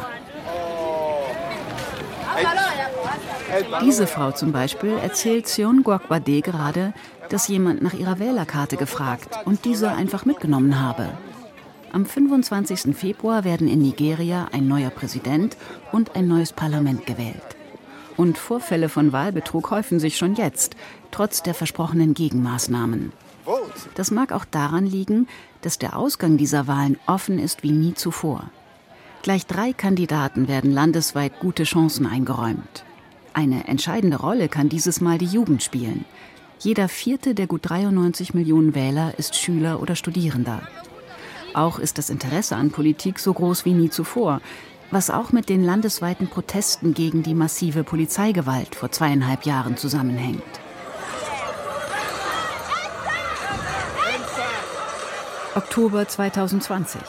Diese 3.82 4.06
Frau 4.06 4.32
zum 4.32 4.50
Beispiel 4.50 4.96
erzählt 4.96 5.46
Sion 5.46 5.82
Guakwade 5.82 6.40
gerade, 6.40 6.94
dass 7.32 7.48
jemand 7.48 7.80
nach 7.80 7.94
ihrer 7.94 8.18
Wählerkarte 8.18 8.76
gefragt 8.76 9.38
und 9.46 9.64
diese 9.64 9.90
einfach 9.90 10.26
mitgenommen 10.26 10.78
habe. 10.78 11.08
Am 11.90 12.04
25. 12.04 12.94
Februar 12.94 13.44
werden 13.44 13.68
in 13.68 13.80
Nigeria 13.80 14.48
ein 14.52 14.68
neuer 14.68 14.90
Präsident 14.90 15.56
und 15.92 16.14
ein 16.14 16.28
neues 16.28 16.52
Parlament 16.52 17.06
gewählt. 17.06 17.56
Und 18.18 18.36
Vorfälle 18.36 18.90
von 18.90 19.12
Wahlbetrug 19.12 19.70
häufen 19.70 19.98
sich 19.98 20.18
schon 20.18 20.34
jetzt, 20.34 20.76
trotz 21.10 21.42
der 21.42 21.54
versprochenen 21.54 22.12
Gegenmaßnahmen. 22.12 23.12
Das 23.94 24.10
mag 24.10 24.32
auch 24.32 24.44
daran 24.44 24.86
liegen, 24.86 25.26
dass 25.62 25.78
der 25.78 25.96
Ausgang 25.96 26.36
dieser 26.36 26.66
Wahlen 26.66 26.98
offen 27.06 27.38
ist 27.38 27.62
wie 27.62 27.72
nie 27.72 27.94
zuvor. 27.94 28.50
Gleich 29.22 29.46
drei 29.46 29.72
Kandidaten 29.72 30.48
werden 30.48 30.70
landesweit 30.70 31.40
gute 31.40 31.64
Chancen 31.64 32.06
eingeräumt. 32.06 32.84
Eine 33.32 33.68
entscheidende 33.68 34.18
Rolle 34.18 34.48
kann 34.48 34.68
dieses 34.68 35.00
Mal 35.00 35.16
die 35.16 35.26
Jugend 35.26 35.62
spielen. 35.62 36.04
Jeder 36.62 36.88
vierte 36.88 37.34
der 37.34 37.48
gut 37.48 37.68
93 37.68 38.34
Millionen 38.34 38.76
Wähler 38.76 39.14
ist 39.18 39.34
Schüler 39.34 39.82
oder 39.82 39.96
Studierender. 39.96 40.62
Auch 41.54 41.80
ist 41.80 41.98
das 41.98 42.08
Interesse 42.08 42.54
an 42.54 42.70
Politik 42.70 43.18
so 43.18 43.34
groß 43.34 43.64
wie 43.64 43.74
nie 43.74 43.90
zuvor, 43.90 44.40
was 44.92 45.10
auch 45.10 45.32
mit 45.32 45.48
den 45.48 45.64
landesweiten 45.64 46.28
Protesten 46.28 46.94
gegen 46.94 47.24
die 47.24 47.34
massive 47.34 47.82
Polizeigewalt 47.82 48.76
vor 48.76 48.92
zweieinhalb 48.92 49.44
Jahren 49.44 49.76
zusammenhängt. 49.76 50.44
Oktober 55.56 56.06
2020. 56.06 57.00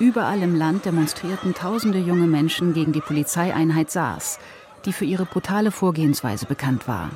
Überall 0.00 0.42
im 0.42 0.56
Land 0.56 0.84
demonstrierten 0.84 1.54
tausende 1.54 1.98
junge 1.98 2.26
Menschen 2.26 2.74
gegen 2.74 2.92
die 2.92 3.00
Polizeieinheit 3.00 3.92
SARS, 3.92 4.40
die 4.84 4.92
für 4.92 5.04
ihre 5.04 5.26
brutale 5.26 5.70
Vorgehensweise 5.70 6.46
bekannt 6.46 6.88
war. 6.88 7.10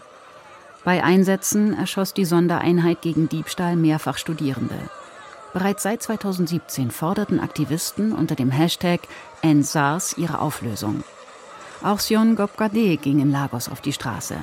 Bei 0.84 1.02
Einsätzen 1.02 1.72
erschoss 1.72 2.12
die 2.12 2.26
Sondereinheit 2.26 3.00
gegen 3.00 3.28
Diebstahl 3.28 3.74
mehrfach 3.74 4.18
Studierende. 4.18 4.78
Bereits 5.54 5.82
seit 5.82 6.02
2017 6.02 6.90
forderten 6.90 7.40
Aktivisten 7.40 8.12
unter 8.12 8.34
dem 8.34 8.50
Hashtag 8.50 9.00
EndSARS 9.40 10.18
ihre 10.18 10.40
Auflösung. 10.40 11.02
Auch 11.82 12.00
Sion 12.00 12.36
Gopkade 12.36 12.96
ging 12.98 13.20
in 13.20 13.30
Lagos 13.30 13.68
auf 13.68 13.80
die 13.80 13.92
Straße. 13.92 14.36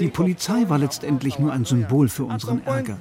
Die 0.00 0.08
Polizei 0.08 0.68
war 0.68 0.78
letztendlich 0.78 1.38
nur 1.38 1.52
ein 1.52 1.64
Symbol 1.64 2.08
für 2.08 2.24
unseren 2.24 2.64
Ärger. 2.64 2.96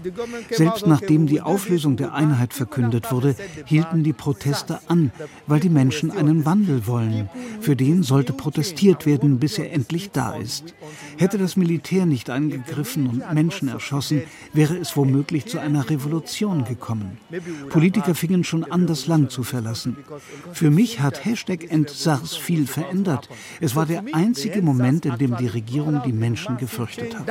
Selbst 0.49 0.87
nachdem 0.87 1.27
die 1.27 1.41
Auflösung 1.41 1.97
der 1.97 2.13
Einheit 2.13 2.53
verkündet 2.53 3.11
wurde, 3.11 3.35
hielten 3.65 4.03
die 4.03 4.13
Proteste 4.13 4.79
an, 4.87 5.11
weil 5.45 5.59
die 5.59 5.69
Menschen 5.69 6.11
einen 6.11 6.45
Wandel 6.45 6.87
wollen. 6.87 7.29
Für 7.61 7.75
den 7.75 8.03
sollte 8.03 8.33
protestiert 8.33 9.05
werden, 9.05 9.39
bis 9.39 9.59
er 9.59 9.71
endlich 9.71 10.11
da 10.11 10.35
ist. 10.35 10.73
Hätte 11.17 11.37
das 11.37 11.55
Militär 11.55 12.05
nicht 12.05 12.29
eingegriffen 12.29 13.07
und 13.07 13.33
Menschen 13.33 13.67
erschossen, 13.67 14.23
wäre 14.51 14.77
es 14.77 14.97
womöglich 14.97 15.45
zu 15.45 15.59
einer 15.59 15.89
Revolution 15.89 16.65
gekommen. 16.65 17.17
Politiker 17.69 18.15
fingen 18.15 18.43
schon 18.43 18.63
an, 18.63 18.87
das 18.87 19.07
Land 19.07 19.31
zu 19.31 19.43
verlassen. 19.43 19.97
Für 20.53 20.71
mich 20.71 20.99
hat 20.99 21.23
Hashtag 21.23 21.71
EndSARS 21.71 22.35
viel 22.35 22.67
verändert. 22.67 23.29
Es 23.61 23.75
war 23.75 23.85
der 23.85 24.03
einzige 24.23 24.61
Moment, 24.61 25.05
in 25.05 25.17
dem 25.17 25.35
die 25.37 25.47
Regierung 25.47 26.01
die 26.05 26.13
Menschen 26.13 26.57
gefürchtet 26.57 27.15
hat. 27.17 27.25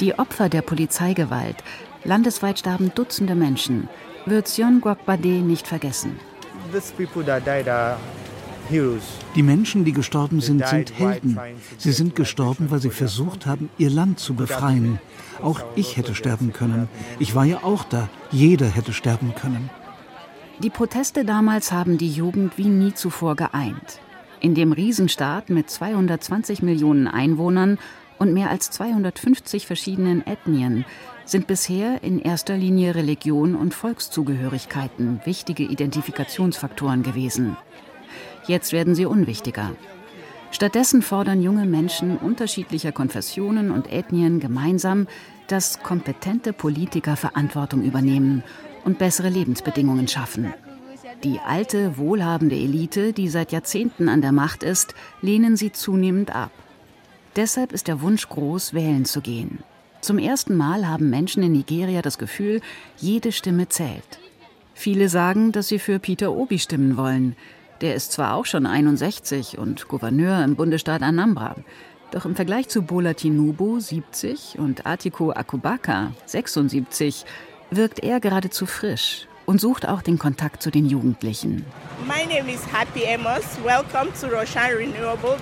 Die 0.00 0.18
Opfer 0.18 0.48
der 0.48 0.62
Polizeigewalt, 0.62 1.56
landesweit 2.04 2.58
starben 2.58 2.92
Dutzende 2.94 3.34
Menschen, 3.34 3.88
wird 4.26 4.48
Sion 4.48 4.80
Guakbade 4.80 5.28
nicht 5.28 5.66
vergessen. 5.66 6.12
Die 9.36 9.42
Menschen, 9.42 9.84
die 9.84 9.92
gestorben 9.92 10.40
sind, 10.40 10.66
sind 10.66 10.98
Helden. 10.98 11.38
Sie 11.78 11.92
sind 11.92 12.14
gestorben, 12.14 12.70
weil 12.70 12.80
sie 12.80 12.90
versucht 12.90 13.46
haben, 13.46 13.68
ihr 13.76 13.90
Land 13.90 14.18
zu 14.18 14.34
befreien. 14.34 14.98
Auch 15.42 15.60
ich 15.74 15.96
hätte 15.96 16.14
sterben 16.14 16.52
können. 16.52 16.88
Ich 17.18 17.34
war 17.34 17.44
ja 17.44 17.58
auch 17.62 17.84
da. 17.84 18.08
Jeder 18.30 18.68
hätte 18.68 18.92
sterben 18.92 19.34
können. 19.34 19.68
Die 20.62 20.70
Proteste 20.70 21.24
damals 21.24 21.72
haben 21.72 21.98
die 21.98 22.08
Jugend 22.08 22.56
wie 22.56 22.68
nie 22.68 22.94
zuvor 22.94 23.34
geeint. 23.34 24.00
In 24.38 24.54
dem 24.54 24.70
Riesenstaat 24.70 25.50
mit 25.50 25.68
220 25.68 26.62
Millionen 26.62 27.08
Einwohnern 27.08 27.80
und 28.20 28.32
mehr 28.32 28.48
als 28.48 28.70
250 28.70 29.66
verschiedenen 29.66 30.24
Ethnien 30.24 30.84
sind 31.24 31.48
bisher 31.48 32.04
in 32.04 32.20
erster 32.20 32.56
Linie 32.56 32.94
Religion 32.94 33.56
und 33.56 33.74
Volkszugehörigkeiten 33.74 35.20
wichtige 35.24 35.64
Identifikationsfaktoren 35.64 37.02
gewesen. 37.02 37.56
Jetzt 38.46 38.72
werden 38.72 38.94
sie 38.94 39.06
unwichtiger. 39.06 39.72
Stattdessen 40.52 41.02
fordern 41.02 41.42
junge 41.42 41.66
Menschen 41.66 42.16
unterschiedlicher 42.16 42.92
Konfessionen 42.92 43.72
und 43.72 43.90
Ethnien 43.90 44.38
gemeinsam, 44.38 45.08
dass 45.48 45.82
kompetente 45.82 46.52
Politiker 46.52 47.16
Verantwortung 47.16 47.82
übernehmen 47.82 48.44
und 48.84 48.98
bessere 48.98 49.28
Lebensbedingungen 49.28 50.08
schaffen. 50.08 50.52
Die 51.24 51.38
alte, 51.38 51.98
wohlhabende 51.98 52.56
Elite, 52.56 53.12
die 53.12 53.28
seit 53.28 53.52
Jahrzehnten 53.52 54.08
an 54.08 54.22
der 54.22 54.32
Macht 54.32 54.62
ist, 54.62 54.94
lehnen 55.20 55.56
sie 55.56 55.72
zunehmend 55.72 56.34
ab. 56.34 56.50
Deshalb 57.36 57.72
ist 57.72 57.88
der 57.88 58.02
Wunsch 58.02 58.28
groß, 58.28 58.74
wählen 58.74 59.04
zu 59.04 59.20
gehen. 59.20 59.60
Zum 60.00 60.18
ersten 60.18 60.56
Mal 60.56 60.88
haben 60.88 61.10
Menschen 61.10 61.42
in 61.44 61.52
Nigeria 61.52 62.02
das 62.02 62.18
Gefühl, 62.18 62.60
jede 62.96 63.30
Stimme 63.30 63.68
zählt. 63.68 64.18
Viele 64.74 65.08
sagen, 65.08 65.52
dass 65.52 65.68
sie 65.68 65.78
für 65.78 66.00
Peter 66.00 66.32
Obi 66.32 66.58
stimmen 66.58 66.96
wollen. 66.96 67.36
Der 67.80 67.94
ist 67.94 68.12
zwar 68.12 68.34
auch 68.34 68.46
schon 68.46 68.66
61 68.66 69.58
und 69.58 69.86
Gouverneur 69.86 70.42
im 70.42 70.56
Bundesstaat 70.56 71.02
Anambra, 71.02 71.54
doch 72.10 72.24
im 72.24 72.34
Vergleich 72.34 72.68
zu 72.68 72.82
Bola 72.82 73.14
Tinubu 73.14 73.78
70 73.78 74.58
und 74.58 74.86
Atiko 74.86 75.30
Akubaka 75.30 76.12
76 76.26 77.24
wirkt 77.76 78.00
er 78.00 78.20
geradezu 78.20 78.66
frisch 78.66 79.26
und 79.46 79.60
sucht 79.60 79.88
auch 79.88 80.02
den 80.02 80.18
Kontakt 80.18 80.62
zu 80.62 80.70
den 80.70 80.86
Jugendlichen. 80.86 81.64
My 82.06 82.24
name 82.26 82.52
is 82.52 82.60
Happy 82.72 83.06
Amos. 83.06 83.44
Welcome 83.64 84.12
to 84.20 84.26
Roshan 84.28 84.76
Renewable, 84.76 85.36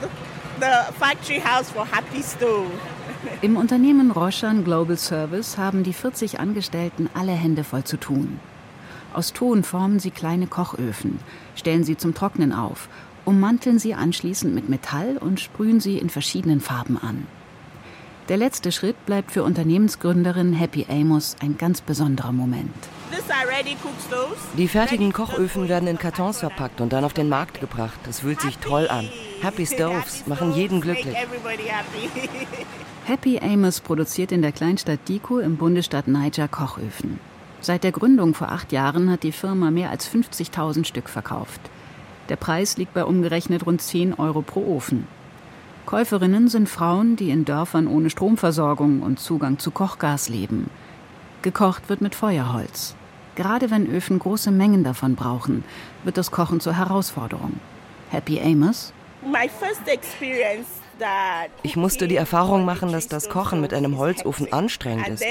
the 0.61 0.93
factory 0.99 1.41
house 1.41 1.71
for 1.71 1.87
Happy 1.87 2.23
Stove. 2.23 2.71
Im 3.43 3.57
Unternehmen 3.57 4.11
Roshan 4.11 4.65
Global 4.65 4.97
Service 4.97 5.59
haben 5.59 5.83
die 5.83 5.93
40 5.93 6.41
Angestellten 6.41 7.11
alle 7.15 7.33
Hände 7.33 7.65
voll 7.65 7.85
zu 7.85 7.97
tun. 7.97 8.39
Aus 9.13 9.33
Ton 9.33 9.65
formen 9.65 9.99
sie 9.99 10.13
kleine 10.13 10.47
Kochöfen, 10.47 11.19
stellen 11.57 11.85
sie 11.85 11.97
zum 11.97 12.15
Trocknen 12.15 12.53
auf, 12.53 12.89
ummanteln 13.25 13.79
sie 13.79 13.95
anschließend 13.95 14.55
mit 14.55 14.69
Metall 14.69 15.17
und 15.17 15.41
sprühen 15.41 15.81
sie 15.81 15.99
in 15.99 16.11
verschiedenen 16.11 16.61
Farben 16.61 16.97
an. 16.97 17.27
Der 18.31 18.37
letzte 18.37 18.71
Schritt 18.71 19.07
bleibt 19.07 19.33
für 19.33 19.43
Unternehmensgründerin 19.43 20.53
Happy 20.53 20.87
Amos 20.89 21.35
ein 21.41 21.59
ganz 21.59 21.81
besonderer 21.81 22.31
Moment. 22.31 22.71
Die 24.57 24.69
fertigen 24.69 25.13
Kochöfen 25.13 25.69
werden 25.69 25.89
in 25.89 25.99
Kartons 25.99 26.39
verpackt 26.39 26.81
und 26.81 26.93
dann 26.93 27.03
auf 27.03 27.13
den 27.13 27.29
Markt 27.29 27.61
gebracht. 27.61 27.99
Das 28.05 28.21
fühlt 28.21 28.41
sich 28.41 28.59
toll 28.59 28.87
an. 28.89 29.09
Happy 29.43 29.67
Stoves 29.67 30.29
machen 30.29 30.55
jeden 30.55 30.81
glücklich. 30.81 31.17
Happy 33.05 33.41
Amos 33.41 33.81
produziert 33.81 34.31
in 34.31 34.43
der 34.43 34.53
Kleinstadt 34.53 35.09
Diko 35.09 35.41
im 35.41 35.57
Bundesstaat 35.57 36.07
Niger 36.07 36.47
Kochöfen. 36.47 37.19
Seit 37.61 37.83
der 37.83 37.91
Gründung 37.91 38.35
vor 38.35 38.53
acht 38.53 38.71
Jahren 38.71 39.11
hat 39.11 39.25
die 39.25 39.33
Firma 39.33 39.73
mehr 39.73 39.91
als 39.91 40.09
50.000 40.09 40.85
Stück 40.85 41.09
verkauft. 41.09 41.61
Der 42.29 42.37
Preis 42.37 42.77
liegt 42.77 42.95
bei 42.95 43.05
umgerechnet 43.05 43.67
rund 43.67 43.83
10 43.83 44.15
Euro 44.15 44.43
pro 44.43 44.77
Ofen. 44.77 45.09
Käuferinnen 45.91 46.47
sind 46.47 46.69
Frauen, 46.69 47.17
die 47.17 47.31
in 47.31 47.45
Dörfern 47.45 47.89
ohne 47.89 48.11
Stromversorgung 48.11 49.03
und 49.03 49.19
Zugang 49.19 49.59
zu 49.59 49.73
Kochgas 49.73 50.29
leben. 50.29 50.71
Gekocht 51.43 51.89
wird 51.89 52.01
mit 52.01 52.15
Feuerholz. 52.15 52.95
Gerade 53.35 53.73
wenn 53.73 53.91
Öfen 53.91 54.21
große 54.21 54.53
Mengen 54.53 54.85
davon 54.85 55.17
brauchen, 55.17 55.65
wird 56.05 56.17
das 56.17 56.31
Kochen 56.31 56.61
zur 56.61 56.77
Herausforderung. 56.77 57.59
Happy 58.09 58.41
Amos? 58.41 58.93
Ich 61.65 61.75
musste 61.75 62.07
die 62.07 62.15
Erfahrung 62.15 62.65
machen, 62.65 62.93
dass 62.93 63.09
das 63.09 63.29
Kochen 63.29 63.61
mit 63.61 63.75
einem 63.75 63.99
Holzofen 63.99 64.53
anstrengend 64.53 65.09
ist. 65.09 65.25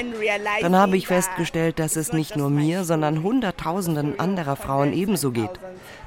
Dann 0.59 0.75
habe 0.75 0.97
ich 0.97 1.07
festgestellt, 1.07 1.79
dass 1.79 1.95
es 1.95 2.11
nicht 2.11 2.35
nur 2.35 2.49
mir, 2.49 2.83
sondern 2.83 3.23
Hunderttausenden 3.23 4.19
anderer 4.19 4.57
Frauen 4.57 4.91
ebenso 4.91 5.31
geht. 5.31 5.57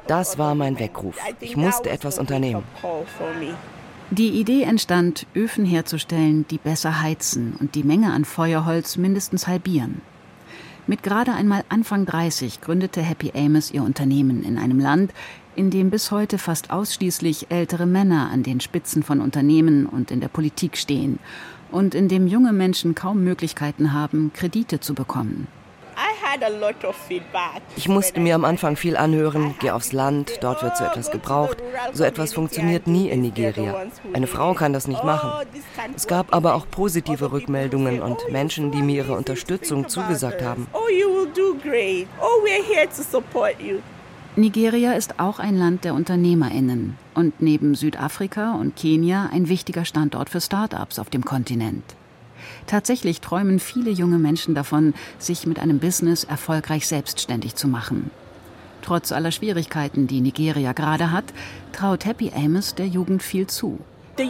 Das 0.06 0.37
war 0.37 0.54
mein 0.54 0.78
Weckruf. 0.78 1.16
Ich 1.40 1.56
musste 1.56 1.88
etwas 1.88 2.18
unternehmen. 2.18 2.64
Die 4.12 4.28
Idee 4.28 4.64
entstand, 4.64 5.26
Öfen 5.35 5.64
herzustellen, 5.64 6.45
die 6.50 6.59
besser 6.59 7.00
heizen 7.00 7.54
und 7.59 7.75
die 7.75 7.83
Menge 7.83 8.12
an 8.12 8.26
Feuerholz 8.26 8.99
mindestens 8.99 9.47
halbieren. 9.47 10.02
Mit 10.87 11.02
gerade 11.02 11.33
einmal 11.33 11.64
Anfang 11.71 12.04
30 12.04 12.61
gründete 12.61 13.00
Happy 13.00 13.33
Amos 13.35 13.71
ihr 13.71 13.83
Unternehmen 13.83 14.42
in 14.42 14.59
einem 14.59 14.78
Land, 14.78 15.14
in 15.57 15.71
dem 15.71 15.88
bis 15.88 16.11
heute 16.11 16.37
fast 16.37 16.71
ausschließlich 16.71 17.47
ältere 17.49 17.87
Männer 17.87 18.28
an 18.31 18.42
den 18.42 18.61
Spitzen 18.61 19.02
von 19.02 19.23
Unternehmen 19.23 19.87
und 19.87 20.11
in 20.11 20.21
der 20.21 20.28
Politik 20.28 20.76
stehen 20.76 21.19
und 21.71 21.95
in 21.95 22.09
dem 22.09 22.26
junge 22.26 22.52
Menschen 22.52 22.95
kaum 22.95 23.25
Möglichkeiten 23.25 23.95
haben, 23.95 24.31
Kredite 24.35 24.78
zu 24.81 24.92
bekommen. 24.92 25.47
Ich 27.76 27.88
musste 27.88 28.20
mir 28.20 28.34
am 28.34 28.44
Anfang 28.44 28.76
viel 28.76 28.96
anhören, 28.96 29.54
geh 29.61 29.70
aufs 29.70 29.92
Land, 29.92 30.38
dort 30.40 30.62
wird 30.62 30.76
so 30.76 30.84
etwas 30.84 31.11
gebraucht. 31.11 31.58
So 31.92 32.04
etwas 32.04 32.32
funktioniert 32.32 32.87
nie 32.87 33.08
in 33.11 33.22
Nigeria. 33.22 33.87
Eine 34.12 34.26
Frau 34.26 34.54
kann 34.54 34.72
das 34.72 34.88
nicht 34.88 35.04
machen. 35.04 35.30
Es 35.94 36.06
gab 36.06 36.34
aber 36.34 36.54
auch 36.54 36.66
positive 36.70 37.32
Rückmeldungen 37.32 38.00
und 38.00 38.18
Menschen, 38.30 38.70
die 38.72 38.82
mir 38.82 38.96
ihre 38.96 39.16
Unterstützung 39.16 39.88
zugesagt 39.88 40.42
haben. 40.42 40.66
Nigeria 44.34 44.92
ist 44.94 45.20
auch 45.20 45.38
ein 45.38 45.58
Land 45.58 45.84
der 45.84 45.92
Unternehmerinnen 45.92 46.96
und 47.14 47.42
neben 47.42 47.75
Südafrika 47.75 48.54
und 48.54 48.76
Kenia 48.76 49.28
ein 49.30 49.50
wichtiger 49.50 49.84
Standort 49.84 50.30
für 50.30 50.40
Start-ups 50.40 50.99
auf 50.99 51.11
dem 51.11 51.22
Kontinent. 51.22 51.84
Tatsächlich 52.66 53.21
träumen 53.21 53.59
viele 53.59 53.90
junge 53.90 54.19
Menschen 54.19 54.54
davon, 54.54 54.95
sich 55.19 55.47
mit 55.47 55.59
einem 55.59 55.78
Business 55.78 56.25
erfolgreich 56.25 56.87
selbstständig 56.87 57.54
zu 57.54 57.69
machen. 57.69 58.11
Trotz 58.83 59.12
aller 59.12 59.31
Schwierigkeiten, 59.31 60.07
die 60.07 60.21
Nigeria 60.21 60.73
gerade 60.73 61.12
hat, 61.12 61.25
traut 61.73 62.04
Happy 62.04 62.33
Amos 62.35 62.75
der 62.75 62.87
Jugend 62.87 63.23
viel 63.23 63.47
zu. 63.47 63.78
Die 64.19 64.25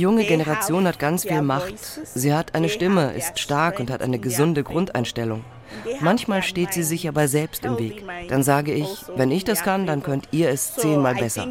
junge 0.00 0.24
Generation 0.24 0.86
hat 0.86 0.98
ganz 0.98 1.22
viel 1.22 1.42
Macht. 1.42 1.74
Sie 2.14 2.34
hat 2.34 2.54
eine 2.54 2.68
Stimme, 2.68 3.12
ist 3.12 3.38
stark 3.38 3.78
und 3.78 3.90
hat 3.90 4.02
eine 4.02 4.18
gesunde 4.18 4.64
Grundeinstellung. 4.64 5.44
Manchmal 6.00 6.42
steht 6.42 6.72
sie 6.72 6.82
sich 6.82 7.08
aber 7.08 7.28
selbst 7.28 7.64
im 7.64 7.78
Weg. 7.78 8.04
Dann 8.28 8.42
sage 8.42 8.72
ich, 8.72 9.04
wenn 9.16 9.30
ich 9.30 9.44
das 9.44 9.62
kann, 9.62 9.86
dann 9.86 10.02
könnt 10.02 10.28
ihr 10.32 10.48
es 10.50 10.74
zehnmal 10.74 11.14
besser. 11.14 11.48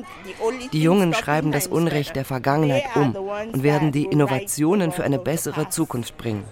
Die 0.74 0.82
Jungen 0.82 1.14
schreiben 1.14 1.52
das 1.52 1.68
Unrecht 1.68 2.16
der 2.16 2.26
Vergangenheit 2.26 2.84
um 2.96 3.16
und 3.16 3.64
werden 3.64 3.92
die 3.92 4.06
Innovationen 4.06 4.92
für 4.92 5.04
eine 5.04 5.20
bessere 5.20 5.70
Zukunft 5.70 6.18
bringen. 6.18 6.44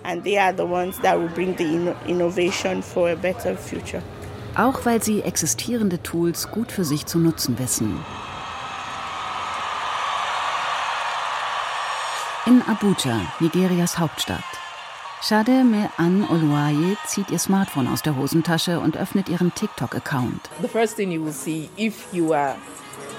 Auch 4.55 4.85
weil 4.85 5.03
sie 5.03 5.21
existierende 5.21 6.01
Tools 6.01 6.49
gut 6.49 6.71
für 6.71 6.83
sich 6.83 7.05
zu 7.05 7.19
nutzen 7.19 7.59
wissen. 7.59 7.99
In 12.47 12.61
Abuja, 12.61 13.19
Nigerias 13.39 13.99
Hauptstadt. 13.99 14.66
Shade 15.21 15.63
Me 15.63 15.89
An 15.97 16.23
Oluwaye 16.29 16.95
zieht 17.07 17.31
ihr 17.31 17.39
Smartphone 17.39 17.87
aus 17.87 18.03
der 18.03 18.15
Hosentasche 18.15 18.79
und 18.79 18.95
öffnet 18.95 19.29
ihren 19.29 19.53
TikTok-Account. 19.53 20.49
The 20.61 20.67
first 20.67 20.95
thing 20.95 21.11
you 21.11 21.23
will 21.23 21.33
see 21.33 21.69
if 21.75 22.05
you 22.13 22.33
are 22.33 22.55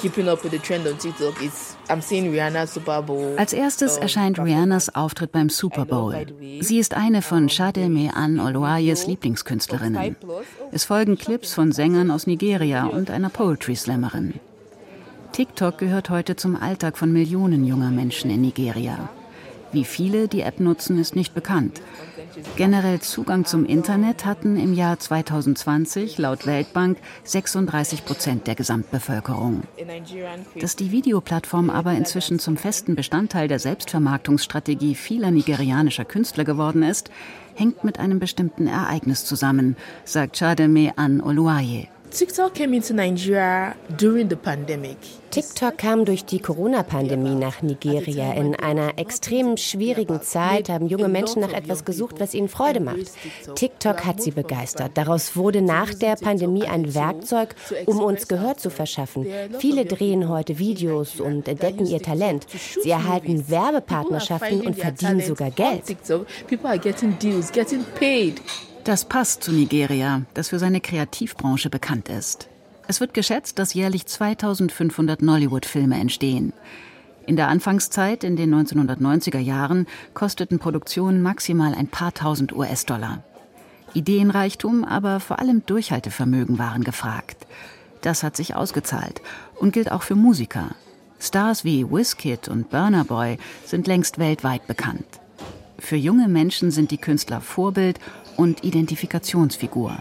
keeping 0.01 0.29
up 0.29 0.45
with 0.45 0.53
the 0.53 0.61
trend 0.61 0.87
on 0.87 0.97
TikTok 0.97 1.43
is 1.43 1.77
I'm 1.89 2.01
seeing 2.01 2.33
Rihanna 2.33 2.69
Super 2.69 3.03
Bowl. 3.03 3.35
Als 3.37 3.53
erstes 3.53 3.97
erscheint 3.97 4.39
Rihannas 4.39 4.95
Auftritt 4.95 5.33
beim 5.33 5.51
Super 5.51 5.85
Bowl. 5.85 6.15
Sie 6.61 6.79
ist 6.79 6.95
eine 6.95 7.21
von 7.21 7.49
Shade 7.49 7.89
Me 7.89 8.15
An 8.15 8.39
Oluwayes 8.39 9.09
Lieblingskünstlerinnen. 9.09 10.17
Es 10.71 10.85
folgen 10.85 11.19
Clips 11.19 11.53
von 11.53 11.73
Sängern 11.73 12.13
aus 12.13 12.29
Nigeria 12.29 12.87
und 12.87 13.11
einer 13.11 13.29
Poetry 13.29 13.75
Slammerin. 13.75 14.35
TikTok 15.33 15.79
gehört 15.79 16.11
heute 16.11 16.37
zum 16.37 16.57
Alltag 16.57 16.97
von 16.97 17.13
Millionen 17.13 17.67
junger 17.67 17.91
Menschen 17.91 18.31
in 18.31 18.41
Nigeria. 18.43 19.11
Wie 19.73 19.85
viele 19.85 20.29
die 20.29 20.41
App 20.41 20.61
nutzen, 20.61 20.99
ist 20.99 21.15
nicht 21.15 21.35
bekannt. 21.35 21.81
Generell 22.57 23.01
Zugang 23.01 23.45
zum 23.45 23.65
Internet 23.67 24.25
hatten 24.25 24.57
im 24.57 24.75
Jahr 24.75 24.99
2020 24.99 26.19
laut 26.19 26.47
Weltbank 26.47 26.99
36 27.25 28.05
Prozent 28.05 28.47
der 28.47 28.55
Gesamtbevölkerung. 28.55 29.63
Dass 30.59 30.77
die 30.77 30.93
Videoplattform 30.93 31.71
aber 31.71 31.93
inzwischen 31.93 32.39
zum 32.39 32.57
festen 32.57 32.95
Bestandteil 32.95 33.49
der 33.49 33.59
Selbstvermarktungsstrategie 33.59 34.95
vieler 34.95 35.31
nigerianischer 35.31 36.05
Künstler 36.05 36.45
geworden 36.45 36.83
ist, 36.83 37.11
hängt 37.55 37.85
mit 37.85 37.99
einem 37.99 38.19
bestimmten 38.19 38.67
Ereignis 38.67 39.25
zusammen, 39.25 39.77
sagt 40.05 40.39
Chademe 40.39 40.93
An 40.97 41.21
Oluaye. 41.21 41.89
TikTok 42.11 42.55
came 42.55 42.75
into 42.75 42.95
Nigeria 42.95 43.75
during 43.97 44.31
the 44.31 44.37
pandemic. 44.37 44.97
TikTok 45.31 45.77
kam 45.77 46.07
durch 46.07 46.25
die 46.25 46.41
Corona-Pandemie 46.41 47.35
nach 47.35 47.61
Nigeria. 47.61 48.33
In 48.33 48.55
einer 48.57 48.99
extrem 48.99 49.59
schwierigen 49.59 50.23
Zeit 50.23 50.71
haben 50.71 50.89
junge 50.89 51.09
Menschen 51.09 51.43
nach 51.43 51.53
etwas 51.53 51.85
gesucht, 51.85 52.19
was 52.19 52.33
ihnen 52.33 52.49
Freude 52.49 52.81
macht. 52.81 53.13
TikTok 53.55 54.07
hat 54.07 54.23
sie 54.23 54.31
begeistert. 54.31 54.93
Daraus 54.95 55.37
wurde 55.37 55.61
nach 55.61 55.93
der 55.93 56.17
Pandemie 56.17 56.65
ein 56.65 56.95
Werkzeug, 56.95 57.55
um 57.85 58.01
uns 58.01 58.27
Gehör 58.27 58.57
zu 58.57 58.71
verschaffen. 58.71 59.27
Viele 59.59 59.85
drehen 59.85 60.29
heute 60.31 60.59
Videos 60.59 61.21
und 61.21 61.47
entdecken 61.47 61.87
ihr 61.87 62.01
Talent. 62.01 62.47
Sie 62.83 62.91
erhalten 62.91 63.51
Werbepartnerschaften 63.51 64.63
und 64.63 64.77
verdienen 64.77 65.21
sogar 65.21 65.51
Geld. 65.51 65.85
Das 68.85 69.05
passt 69.05 69.43
zu 69.43 69.53
Nigeria, 69.53 70.23
das 70.35 70.49
für 70.49 70.59
seine 70.59 70.81
Kreativbranche 70.81 71.69
bekannt 71.71 72.09
ist. 72.09 72.49
Es 72.87 73.01
wird 73.01 73.13
geschätzt, 73.13 73.59
dass 73.59 73.75
jährlich 73.75 74.07
2500 74.07 75.21
Nollywood-Filme 75.21 75.97
entstehen. 75.97 76.55
In 77.27 77.37
der 77.37 77.49
Anfangszeit, 77.49 78.25
in 78.25 78.37
den 78.37 78.55
1990er 78.55 79.39
Jahren, 79.39 79.87
kosteten 80.15 80.59
Produktionen 80.59 81.21
maximal 81.21 81.75
ein 81.75 81.89
paar 81.89 82.15
tausend 82.15 82.57
US-Dollar. 82.57 83.23
Ideenreichtum, 83.93 84.85
aber 84.85 85.21
vor 85.21 85.39
allem 85.39 85.65
Durchhaltevermögen 85.67 86.59
waren 86.59 86.85
gefragt. 86.85 87.47
Das 88.01 88.23
hat 88.23 88.37
sich 88.37 88.55
ausgezahlt 88.55 89.21
und 89.57 89.73
gilt 89.75 89.93
auch 89.93 90.03
für 90.03 90.15
Musiker. 90.15 90.71
Stars 91.21 91.65
wie 91.65 91.91
Wizkid 91.91 92.49
und 92.49 92.71
Burner 92.71 93.05
Boy 93.05 93.39
sind 93.67 93.87
längst 93.87 94.19
weltweit 94.19 94.67
bekannt. 94.67 95.05
Für 95.79 95.97
junge 95.97 96.29
Menschen 96.29 96.71
sind 96.71 96.91
die 96.91 96.99
Künstler 96.99 97.41
Vorbild 97.41 97.99
und 98.39 98.65
Identifikationsfigur. 98.65 99.99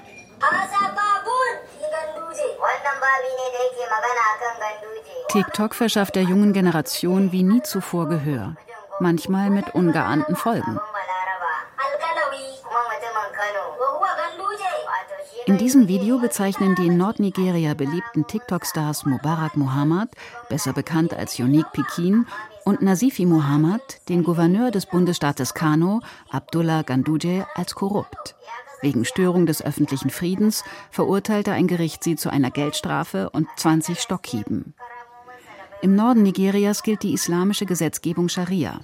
TikTok 5.30 5.76
verschafft 5.76 6.16
der 6.16 6.24
jungen 6.24 6.54
Generation 6.54 7.32
wie 7.32 7.44
nie 7.44 7.62
zuvor 7.64 8.08
Gehör, 8.08 8.56
manchmal 9.00 9.50
mit 9.50 9.76
ungeahnten 9.76 10.36
Folgen. 10.36 10.80
In 15.46 15.58
diesem 15.58 15.88
Video 15.88 16.20
bezeichnen 16.20 16.76
die 16.76 16.88
in 16.88 16.98
Nordnigeria 16.98 17.74
beliebten 17.74 18.28
TikTok-Stars 18.28 19.06
Mubarak 19.06 19.56
Muhammad, 19.56 20.10
besser 20.50 20.74
bekannt 20.74 21.14
als 21.14 21.40
Unique 21.40 21.72
Pekin, 21.72 22.28
und 22.68 22.82
Nazifi 22.82 23.26
Muhammad, 23.26 24.02
den 24.10 24.26
Gouverneur 24.26 24.72
des 24.72 24.88
Bundesstaates 24.88 25.54
Kano, 25.54 26.02
Abdullah 26.30 26.82
Ganduje, 26.82 27.48
als 27.56 27.76
korrupt. 27.76 28.36
Wegen 28.82 29.06
Störung 29.06 29.46
des 29.46 29.64
öffentlichen 29.64 30.10
Friedens 30.10 30.66
verurteilte 30.92 31.54
ein 31.54 31.68
Gericht 31.68 32.04
sie 32.04 32.18
zu 32.18 32.30
einer 32.30 32.52
Geldstrafe 32.52 33.30
und 33.30 33.48
20 33.56 34.02
Stockhieben. 34.02 34.74
Im 35.82 35.96
Norden 35.96 36.24
Nigerias 36.24 36.84
gilt 36.84 37.04
die 37.04 37.14
islamische 37.14 37.66
Gesetzgebung 37.66 38.28
Scharia. 38.28 38.82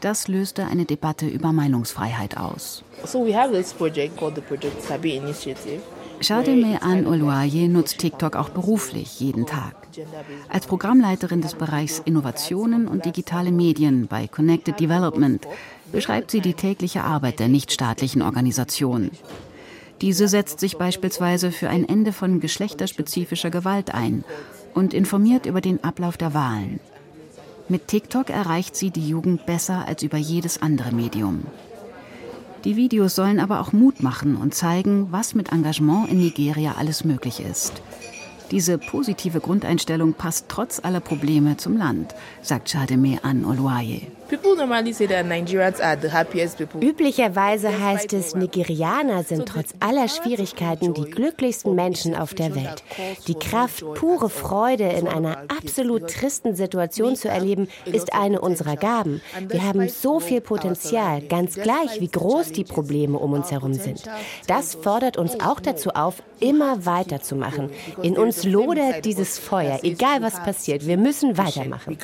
Das 0.00 0.26
löste 0.26 0.66
eine 0.66 0.84
Debatte 0.84 1.28
über 1.28 1.52
Meinungsfreiheit 1.52 2.36
aus. 2.36 2.82
So 3.04 3.24
we 3.24 3.38
have 3.40 3.52
this 3.52 3.72
project 3.72 4.16
called 4.16 4.34
the 4.34 4.40
Project 4.40 4.82
Sabi 4.82 5.14
Initiative. 5.14 5.80
Shademe 6.20 6.82
An 6.82 7.06
Oluaye 7.06 7.68
nutzt 7.68 7.98
TikTok 7.98 8.34
auch 8.34 8.48
beruflich 8.48 9.20
jeden 9.20 9.46
Tag. 9.46 9.81
Als 10.48 10.66
Programmleiterin 10.66 11.40
des 11.40 11.54
Bereichs 11.54 12.00
Innovationen 12.04 12.88
und 12.88 13.04
digitale 13.04 13.52
Medien 13.52 14.06
bei 14.06 14.26
Connected 14.26 14.78
Development 14.80 15.46
beschreibt 15.90 16.30
sie 16.30 16.40
die 16.40 16.54
tägliche 16.54 17.04
Arbeit 17.04 17.38
der 17.38 17.48
nichtstaatlichen 17.48 18.22
Organisationen. 18.22 19.10
Diese 20.00 20.28
setzt 20.28 20.60
sich 20.60 20.78
beispielsweise 20.78 21.52
für 21.52 21.68
ein 21.68 21.88
Ende 21.88 22.12
von 22.12 22.40
geschlechterspezifischer 22.40 23.50
Gewalt 23.50 23.94
ein 23.94 24.24
und 24.74 24.94
informiert 24.94 25.46
über 25.46 25.60
den 25.60 25.84
Ablauf 25.84 26.16
der 26.16 26.34
Wahlen. 26.34 26.80
Mit 27.68 27.88
TikTok 27.88 28.30
erreicht 28.30 28.74
sie 28.74 28.90
die 28.90 29.08
Jugend 29.08 29.46
besser 29.46 29.86
als 29.86 30.02
über 30.02 30.18
jedes 30.18 30.60
andere 30.60 30.92
Medium. 30.92 31.42
Die 32.64 32.76
Videos 32.76 33.14
sollen 33.14 33.40
aber 33.40 33.60
auch 33.60 33.72
Mut 33.72 34.02
machen 34.02 34.36
und 34.36 34.54
zeigen, 34.54 35.08
was 35.10 35.34
mit 35.34 35.52
Engagement 35.52 36.08
in 36.10 36.18
Nigeria 36.18 36.74
alles 36.78 37.04
möglich 37.04 37.40
ist. 37.40 37.82
Diese 38.52 38.76
positive 38.76 39.40
Grundeinstellung 39.40 40.12
passt 40.12 40.44
trotz 40.48 40.78
aller 40.84 41.00
Probleme 41.00 41.56
zum 41.56 41.78
Land, 41.78 42.14
sagt 42.42 42.68
Chademe 42.70 43.18
An 43.22 43.46
Oluaye. 43.46 44.08
Üblicherweise 46.80 47.80
heißt 47.80 48.12
es, 48.14 48.34
Nigerianer 48.34 49.24
sind 49.24 49.46
trotz 49.46 49.74
aller 49.80 50.08
Schwierigkeiten 50.08 50.94
die 50.94 51.10
glücklichsten 51.10 51.74
Menschen 51.74 52.14
auf 52.14 52.32
der 52.32 52.54
Welt. 52.54 52.82
Die 53.26 53.34
Kraft, 53.34 53.84
pure 53.94 54.30
Freude 54.30 54.88
in 54.88 55.06
einer 55.06 55.38
absolut 55.48 56.08
tristen 56.08 56.56
Situation 56.56 57.14
zu 57.14 57.28
erleben, 57.28 57.68
ist 57.84 58.14
eine 58.14 58.40
unserer 58.40 58.76
Gaben. 58.76 59.20
Wir 59.48 59.64
haben 59.64 59.88
so 59.88 60.18
viel 60.18 60.40
Potenzial, 60.40 61.20
ganz 61.22 61.56
gleich, 61.56 62.00
wie 62.00 62.08
groß 62.08 62.52
die 62.52 62.64
Probleme 62.64 63.18
um 63.18 63.34
uns 63.34 63.50
herum 63.50 63.74
sind. 63.74 64.02
Das 64.46 64.74
fordert 64.74 65.18
uns 65.18 65.40
auch 65.40 65.60
dazu 65.60 65.90
auf, 65.90 66.22
immer 66.40 66.86
weiterzumachen. 66.86 67.68
In 68.02 68.16
uns 68.16 68.41
lodert 68.44 69.04
dieses 69.04 69.38
Feuer, 69.38 69.80
egal 69.82 70.22
was 70.22 70.42
passiert. 70.42 70.86
Wir 70.86 70.96
müssen 70.96 71.36
weitermachen. 71.36 71.96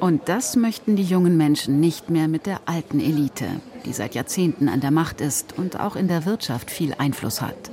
Und 0.00 0.28
das 0.28 0.56
möchten 0.56 0.96
die 0.96 1.02
jungen 1.02 1.36
Menschen 1.36 1.80
nicht 1.80 2.08
mehr 2.08 2.28
mit 2.28 2.46
der 2.46 2.60
alten 2.66 3.00
Elite, 3.00 3.46
die 3.84 3.92
seit 3.92 4.14
Jahrzehnten 4.14 4.68
an 4.68 4.80
der 4.80 4.92
Macht 4.92 5.20
ist 5.20 5.58
und 5.58 5.80
auch 5.80 5.96
in 5.96 6.06
der 6.06 6.24
Wirtschaft 6.24 6.70
viel 6.70 6.94
Einfluss 6.98 7.40
hat. 7.40 7.70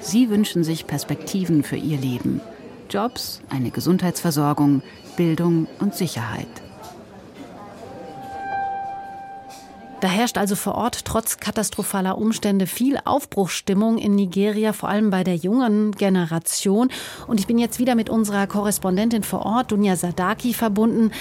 Sie 0.00 0.28
wünschen 0.30 0.64
sich 0.64 0.86
Perspektiven 0.86 1.62
für 1.62 1.76
ihr 1.76 1.98
Leben. 1.98 2.40
Jobs, 2.90 3.40
eine 3.48 3.70
Gesundheitsversorgung, 3.70 4.82
Bildung 5.16 5.68
und 5.78 5.94
Sicherheit. 5.94 6.48
Da 10.02 10.08
herrscht 10.08 10.36
also 10.36 10.56
vor 10.56 10.74
Ort 10.74 11.04
trotz 11.04 11.36
katastrophaler 11.36 12.18
Umstände 12.18 12.66
viel 12.66 12.98
Aufbruchsstimmung 13.04 13.98
in 13.98 14.16
Nigeria, 14.16 14.72
vor 14.72 14.88
allem 14.88 15.10
bei 15.10 15.22
der 15.22 15.36
jungen 15.36 15.92
Generation. 15.92 16.90
Und 17.28 17.38
ich 17.38 17.46
bin 17.46 17.56
jetzt 17.56 17.78
wieder 17.78 17.94
mit 17.94 18.10
unserer 18.10 18.48
Korrespondentin 18.48 19.22
vor 19.22 19.46
Ort, 19.46 19.70
Dunja 19.70 19.94
Sadaki, 19.94 20.54
verbunden. 20.54 21.12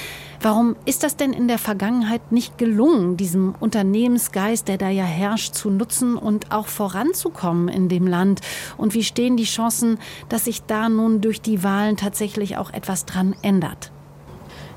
Warum 0.41 0.75
ist 0.85 1.03
das 1.03 1.15
denn 1.15 1.31
in 1.31 1.47
der 1.47 1.59
Vergangenheit 1.59 2.31
nicht 2.31 2.57
gelungen, 2.57 3.17
diesem 3.17 3.53
Unternehmensgeist, 3.59 4.67
der 4.67 4.79
da 4.79 4.89
ja 4.89 5.05
herrscht, 5.05 5.53
zu 5.53 5.69
nutzen 5.69 6.17
und 6.17 6.51
auch 6.51 6.65
voranzukommen 6.65 7.67
in 7.67 7.87
dem 7.87 8.07
Land? 8.07 8.41
Und 8.77 8.95
wie 8.95 9.03
stehen 9.03 9.37
die 9.37 9.43
Chancen, 9.43 9.99
dass 10.27 10.45
sich 10.45 10.63
da 10.63 10.89
nun 10.89 11.21
durch 11.21 11.39
die 11.39 11.63
Wahlen 11.63 11.97
tatsächlich 11.97 12.57
auch 12.57 12.73
etwas 12.73 13.05
dran 13.05 13.35
ändert? 13.43 13.91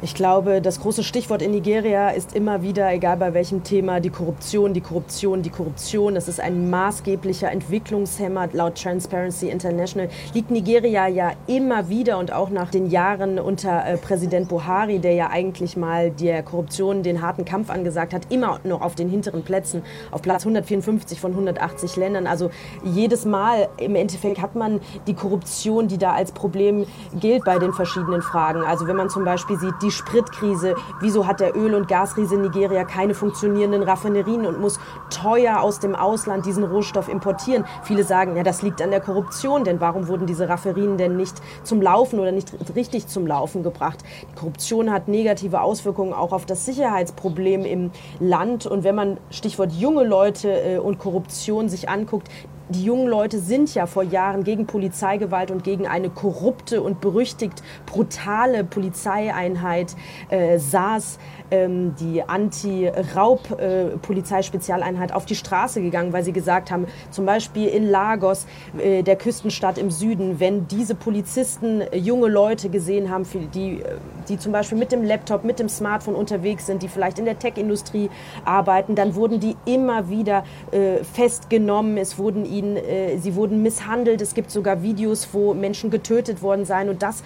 Ich 0.05 0.15
glaube, 0.15 0.61
das 0.61 0.81
große 0.81 1.03
Stichwort 1.03 1.41
in 1.41 1.53
Nigeria 1.53 2.11
ist 2.11 2.37
immer 2.37 2.61
wieder, 2.61 2.93
egal 2.93 3.17
bei 3.17 3.33
welchem 3.33 3.63
Thema, 3.65 4.01
die 4.01 4.11
Korruption, 4.11 4.75
die 4.75 4.83
Korruption, 4.83 5.41
die 5.41 5.49
Korruption. 5.49 6.15
Das 6.15 6.29
ist 6.29 6.41
ein 6.41 6.69
maßgeblicher 6.69 7.51
Entwicklungshemmer. 7.51 8.51
Laut 8.53 8.75
Transparency 8.75 9.49
International 9.49 10.11
liegt 10.35 10.51
Nigeria 10.51 11.07
ja 11.07 11.33
immer 11.47 11.89
wieder 11.89 12.19
und 12.19 12.35
auch 12.35 12.51
nach 12.51 12.71
den 12.71 12.91
Jahren 12.91 13.39
unter 13.39 13.87
äh, 13.87 13.97
Präsident 13.97 14.51
Buhari, 14.51 14.99
der 14.99 15.15
ja 15.15 15.31
eigentlich 15.31 15.75
mal 15.75 16.11
der 16.11 16.43
Korruption 16.43 17.03
den 17.03 17.23
harten 17.23 17.47
Kampf 17.47 17.71
angesagt 17.71 18.13
hat, 18.13 18.31
immer 18.31 18.61
noch 18.63 18.83
auf 18.83 18.95
den 18.95 19.09
hinteren 19.09 19.43
Plätzen, 19.43 19.85
auf 20.11 20.21
Platz 20.21 20.43
154 20.43 21.19
von 21.19 21.31
180 21.31 21.97
Ländern. 21.97 22.27
Also 22.27 22.51
jedes 22.85 23.25
Mal 23.25 23.69
im 23.79 23.97
Endeffekt 23.97 24.39
hat 24.43 24.55
man 24.55 24.83
die 25.07 25.15
Korruption, 25.15 25.89
die 25.89 25.97
da 25.97 26.13
als 26.13 26.33
Problem 26.33 26.85
gilt 27.19 27.47
bei 27.47 27.59
den 27.59 27.73
verschiedenen 27.73 28.21
Fragen. 28.21 28.65
Also 28.65 28.87
wenn 28.87 28.97
man 28.97 29.09
zum 29.09 29.25
Beispiel 29.25 29.59
sieht, 29.59 29.73
die 29.81 29.94
Spritkrise. 29.95 30.75
Wieso 31.01 31.27
hat 31.27 31.41
der 31.41 31.57
Öl- 31.57 31.75
und 31.75 31.89
Gasriese 31.89 32.37
Nigeria 32.37 32.85
keine 32.85 33.15
funktionierenden 33.15 33.83
Raffinerien 33.83 34.45
und 34.47 34.61
muss 34.61 34.79
teuer 35.11 35.61
aus 35.61 35.81
dem 35.81 35.95
Ausland 35.95 36.45
diesen 36.45 36.65
Rohstoff 36.65 37.09
importieren? 37.09 37.65
Viele 37.83 38.05
sagen, 38.05 38.37
ja, 38.37 38.43
das 38.43 38.63
liegt 38.63 38.83
an 38.83 38.91
der 38.91 39.01
Korruption, 39.01 39.65
denn 39.65 39.81
warum 39.81 40.09
wurden 40.09 40.27
diese 40.27 40.49
Raffinerien 40.49 40.99
denn 40.99 41.17
nicht 41.17 41.37
zum 41.63 41.81
Laufen 41.81 42.19
oder 42.19 42.33
nicht 42.33 42.53
richtig 42.75 43.07
zum 43.07 43.27
Laufen 43.27 43.63
gebracht? 43.63 44.01
Die 44.31 44.39
Korruption 44.39 44.93
hat 44.93 45.09
negative 45.09 45.61
Auswirkungen 45.61 46.13
auch 46.13 46.33
auf 46.33 46.47
das 46.47 46.65
Sicherheitsproblem 46.67 47.65
im 47.65 47.91
Land. 48.19 48.67
Und 48.67 48.85
wenn 48.85 48.95
man 48.95 49.19
Stichwort 49.31 49.73
junge 49.73 50.05
Leute 50.05 50.51
äh, 50.51 50.79
und 50.79 50.99
Korruption 50.99 51.69
sich 51.69 51.89
anguckt, 51.89 52.29
die 52.69 52.85
jungen 52.85 53.07
Leute 53.07 53.39
sind 53.41 53.75
ja 53.75 53.87
vor 53.87 54.03
Jahren 54.03 54.43
gegen 54.43 54.67
Polizeigewalt 54.67 55.51
und 55.51 55.65
gegen 55.65 55.87
eine 55.87 56.09
korrupte 56.09 56.83
und 56.83 57.01
berüchtigt 57.01 57.63
brutale 57.87 58.65
Polizeieinheit 58.65 59.95
äh, 60.31 60.59
SARS 60.59 61.19
ähm, 61.51 61.95
die 62.01 62.23
Anti-Raub-Polizeispezialeinheit 62.23 65.13
auf 65.13 65.27
die 65.27 65.35
Straße 65.35 65.83
gegangen, 65.83 66.13
weil 66.13 66.23
sie 66.25 66.33
gesagt 66.33 66.71
haben, 66.71 66.87
zum 67.11 67.27
Beispiel 67.27 67.69
in 67.69 67.91
Lagos, 67.91 68.47
äh, 68.79 69.03
der 69.03 69.17
Küstenstadt 69.17 69.79
im 69.79 69.91
Süden, 69.91 70.41
wenn 70.41 70.67
diese 70.69 70.95
Polizisten 70.95 71.81
äh, 71.81 71.97
junge 71.97 72.29
Leute 72.29 72.69
gesehen 72.69 73.11
haben, 73.11 73.25
die, 73.55 73.81
äh, 73.81 73.97
die 74.29 74.39
zum 74.39 74.53
Beispiel 74.53 74.79
mit 74.79 74.93
dem 74.93 75.05
Laptop, 75.05 75.45
mit 75.45 75.59
dem 75.59 75.69
Smartphone 75.69 76.15
unterwegs 76.15 76.67
sind, 76.67 76.83
die 76.83 76.89
vielleicht 76.89 77.19
in 77.19 77.25
der 77.25 77.39
Tech-Industrie 77.39 78.11
arbeiten, 78.45 78.95
dann 78.95 79.15
wurden 79.15 79.41
die 79.41 79.57
immer 79.67 80.09
wieder 80.09 80.45
äh, 80.71 81.05
festgenommen. 81.05 81.99
Es 81.99 82.19
wurden 82.19 82.45
ihnen, 82.45 82.77
äh, 82.77 83.19
sie 83.19 83.35
wurden 83.35 83.63
misshandelt. 83.63 84.21
Es 84.21 84.35
gibt 84.35 84.51
sogar 84.51 84.83
Videos, 84.83 85.29
wo 85.33 85.55
Menschen 85.55 85.91
getötet 85.91 86.43
worden 86.43 86.65
seien. 86.65 86.89
Und 86.89 87.03
das 87.03 87.23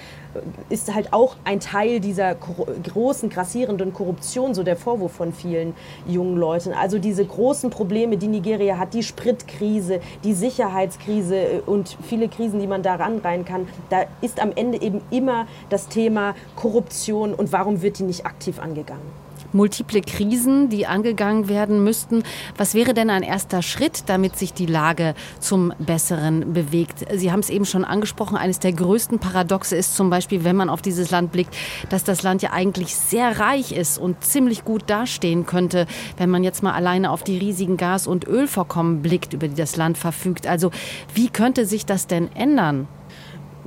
ist 0.68 0.94
halt 0.94 1.12
auch 1.12 1.37
ein 1.44 1.61
Teil 1.61 2.01
dieser 2.01 2.35
großen, 2.35 3.31
grassierenden 3.31 3.92
Korruption, 3.92 4.55
so 4.55 4.62
der 4.62 4.77
Vorwurf 4.77 5.12
von 5.12 5.33
vielen 5.33 5.74
jungen 6.07 6.37
Leuten. 6.37 6.72
Also 6.72 6.98
diese 6.98 7.24
großen 7.24 7.70
Probleme, 7.70 8.16
die 8.16 8.29
Nigeria 8.29 8.79
hat, 8.79 8.94
die 8.94 9.03
Spritkrise, 9.03 10.01
die 10.24 10.35
Sicherheitskrise 10.35 11.37
äh, 11.37 11.61
und 11.66 11.96
viele 12.03 12.29
Krisen, 12.29 12.61
die 12.61 12.66
man 12.66 12.83
da 12.83 12.96
ranreihen 12.96 13.44
kann, 13.44 13.68
da 13.90 14.05
ist 14.20 14.40
am 14.40 14.53
Ende 14.55 14.81
eben 14.81 15.01
immer 15.11 15.46
das 15.70 15.88
Thema 15.88 16.35
Korruption 16.57 17.35
und 17.35 17.53
warum 17.53 17.83
wird 17.83 17.98
die 17.98 18.05
nicht 18.05 18.27
aktiv 18.27 18.59
angegangen 18.59 19.27
multiple 19.52 20.00
Krisen, 20.00 20.68
die 20.68 20.87
angegangen 20.87 21.48
werden 21.48 21.82
müssten. 21.82 22.22
Was 22.56 22.74
wäre 22.74 22.94
denn 22.94 23.11
ein 23.11 23.22
erster 23.22 23.62
Schritt, 23.62 24.04
damit 24.06 24.37
sich 24.37 24.52
die 24.52 24.66
Lage 24.66 25.14
zum 25.40 25.72
Besseren 25.78 26.52
bewegt? 26.52 27.06
Sie 27.14 27.32
haben 27.32 27.40
es 27.40 27.50
eben 27.50 27.64
schon 27.64 27.84
angesprochen, 27.84 28.37
eines 28.37 28.58
der 28.58 28.72
größten 28.72 29.18
Paradoxe 29.18 29.76
ist 29.76 29.96
zum 29.96 30.11
Beispiel, 30.11 30.44
wenn 30.44 30.56
man 30.56 30.70
auf 30.70 30.82
dieses 30.82 31.11
Land 31.11 31.32
blickt, 31.32 31.56
dass 31.88 32.04
das 32.04 32.22
Land 32.22 32.42
ja 32.42 32.52
eigentlich 32.52 32.94
sehr 32.94 33.38
reich 33.40 33.72
ist 33.72 33.98
und 33.98 34.24
ziemlich 34.24 34.64
gut 34.64 34.84
dastehen 34.87 35.46
könnte, 35.46 35.87
wenn 36.16 36.30
man 36.30 36.44
jetzt 36.44 36.62
mal 36.62 36.72
alleine 36.72 37.11
auf 37.11 37.22
die 37.22 37.38
riesigen 37.38 37.76
Gas- 37.76 38.06
und 38.06 38.26
Ölvorkommen 38.26 39.02
blickt, 39.02 39.32
über 39.32 39.48
die 39.48 39.54
das 39.54 39.76
Land 39.76 39.98
verfügt. 39.98 40.46
Also 40.46 40.70
wie 41.14 41.28
könnte 41.28 41.66
sich 41.66 41.87
das 41.87 42.06
denn 42.06 42.30
ändern? 42.34 42.88